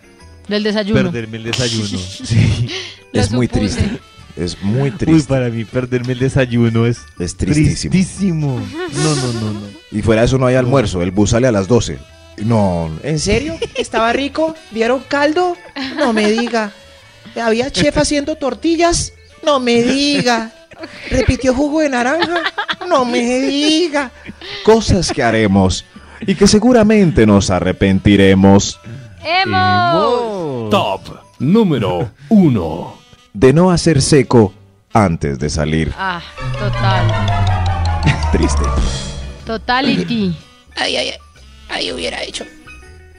Del 0.48 0.64
desayuno. 0.64 1.04
perderme 1.04 1.38
el 1.38 1.44
desayuno. 1.44 1.88
Sí. 2.24 2.68
Lo 3.12 3.22
Es 3.22 3.32
muy 3.32 3.48
supuse. 3.48 3.60
triste. 3.60 4.00
Es 4.36 4.62
muy 4.62 4.90
Uy, 4.92 4.98
triste. 4.98 5.30
para 5.30 5.50
mí 5.50 5.66
perderme 5.66 6.14
el 6.14 6.20
desayuno 6.20 6.86
es 6.86 7.00
Es 7.20 7.36
tristísimo. 7.36 7.92
tristísimo. 7.92 8.62
No, 9.04 9.16
no, 9.16 9.34
no, 9.34 9.54
no. 9.54 9.62
Y 9.92 10.02
fuera 10.02 10.22
de 10.22 10.28
eso 10.28 10.38
no 10.38 10.46
hay 10.46 10.56
almuerzo. 10.56 11.02
El 11.02 11.12
bus 11.12 11.32
sale 11.32 11.48
a 11.48 11.52
las 11.52 11.68
12. 11.68 11.98
No. 12.46 12.92
¿En 13.04 13.18
serio? 13.20 13.58
¿Estaba 13.76 14.14
rico? 14.14 14.54
¿Vieron 14.72 15.02
caldo? 15.08 15.56
No 15.98 16.14
me 16.14 16.32
diga. 16.32 16.72
¿Había 17.42 17.72
chef 17.72 17.98
haciendo 17.98 18.36
tortillas? 18.36 19.12
No 19.44 19.60
me 19.60 19.82
diga. 19.82 20.52
¿Repitió 21.10 21.54
jugo 21.56 21.80
de 21.82 21.90
naranja? 21.90 22.42
No 22.88 23.06
me 23.06 23.40
diga. 23.42 24.12
Cosas 24.64 25.12
que 25.12 25.24
haremos 25.24 25.84
y 26.28 26.36
que 26.36 26.46
seguramente 26.46 27.26
nos 27.26 27.50
arrepentiremos 27.50 28.80
¡Emo! 29.24 29.56
Top 30.70 31.02
número 31.40 32.12
1. 32.30 32.98
de 33.34 33.54
no 33.54 33.72
hacer 33.72 34.02
seco 34.02 34.54
antes 34.94 35.40
de 35.40 35.50
salir. 35.50 35.94
Ah, 35.98 36.22
total. 36.60 37.06
Triste. 38.32 38.64
Totality. 39.46 40.36
Ay, 40.76 40.96
ay, 40.98 41.10
ay. 41.10 41.18
Ahí 41.70 41.92
hubiera 41.92 42.22
hecho. 42.24 42.46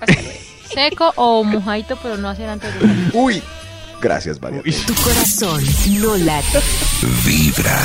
Seco 0.73 1.13
o 1.17 1.45
mojadito, 1.45 1.97
pero 2.03 2.17
no 2.17 2.29
hacer 2.29 2.49
antes 2.49 2.73
de 2.75 2.81
salir. 2.81 3.11
Uy. 3.15 3.43
Gracias, 4.01 4.41
María. 4.41 4.63
Tu 4.87 4.95
corazón 4.95 5.63
no 6.01 6.17
late. 6.17 6.61
Vibra. 7.25 7.79